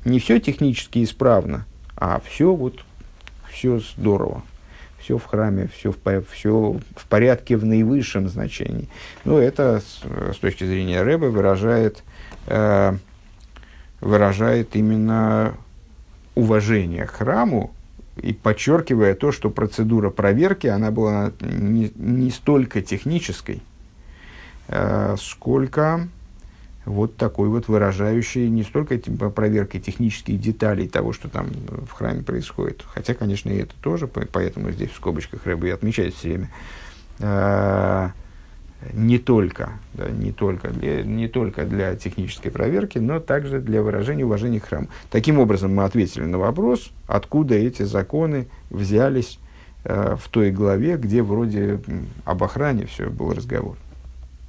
Не 0.04 0.20
все 0.20 0.42
технически 0.42 1.02
исправно, 1.06 1.66
а 1.96 2.22
все 2.26 2.54
вот, 2.54 2.84
все 3.50 3.80
здорово 3.80 4.44
все 5.00 5.18
в 5.18 5.26
храме, 5.26 5.68
все 5.74 5.92
в, 5.92 6.24
все 6.30 6.80
в 6.96 7.08
порядке 7.08 7.58
в 7.58 7.66
наивысшем 7.66 8.30
значении. 8.30 8.88
Ну, 9.26 9.40
это 9.40 9.80
с, 9.80 10.36
с 10.36 10.38
точки 10.38 10.64
зрения 10.64 11.02
Рэба 11.02 11.26
выражает, 11.26 12.04
э, 12.46 12.94
выражает 14.00 14.76
именно 14.76 15.56
уважение 16.36 17.06
к 17.06 17.12
храму 17.12 17.72
и 18.18 18.34
подчеркивая 18.34 19.16
то, 19.16 19.32
что 19.32 19.50
процедура 19.50 20.10
проверки, 20.10 20.68
она 20.68 20.92
была 20.92 21.32
не, 21.40 21.92
не 21.96 22.30
столько 22.32 22.82
технической, 22.82 23.62
э, 24.68 25.16
сколько 25.20 26.08
вот 26.86 27.16
такой 27.16 27.50
вот 27.50 27.68
выражающий 27.68 28.50
не 28.50 28.64
столько 28.64 28.98
проверкой 29.30 29.80
технических 29.82 30.40
деталей 30.40 30.88
того, 30.88 31.14
что 31.14 31.30
там 31.30 31.48
в 31.88 31.92
храме 31.92 32.24
происходит, 32.24 32.84
хотя, 32.88 33.14
конечно, 33.14 33.50
и 33.50 33.58
это 33.58 33.74
тоже, 33.82 34.08
поэтому 34.08 34.72
здесь 34.72 34.90
в 34.92 34.96
скобочках 34.96 35.46
Рэбби 35.46 35.70
отмечает 35.70 36.16
все 36.16 36.30
время, 36.30 36.50
а, 37.20 38.12
не 38.94 39.20
только, 39.20 39.72
да, 39.94 40.10
не, 40.10 40.32
только 40.32 40.70
для, 40.70 41.04
не 41.04 41.28
только 41.28 41.66
для 41.66 41.96
технической 41.96 42.52
проверки, 42.52 42.98
но 42.98 43.20
также 43.20 43.60
для 43.60 43.82
выражения 43.82 44.26
уважения 44.26 44.60
к 44.60 44.66
храму. 44.66 44.88
Таким 45.10 45.40
образом, 45.40 45.76
мы 45.76 45.84
ответили 45.84 46.24
на 46.24 46.38
вопрос, 46.38 46.92
откуда 47.08 47.56
эти 47.56 47.84
законы 47.84 48.48
взялись 48.70 49.40
э, 49.84 50.16
в 50.20 50.28
той 50.30 50.52
главе, 50.52 50.98
где 50.98 51.22
вроде 51.22 51.80
об 52.26 52.44
охране 52.44 52.86
все 52.86 53.10
был 53.10 53.34
разговор. 53.34 53.78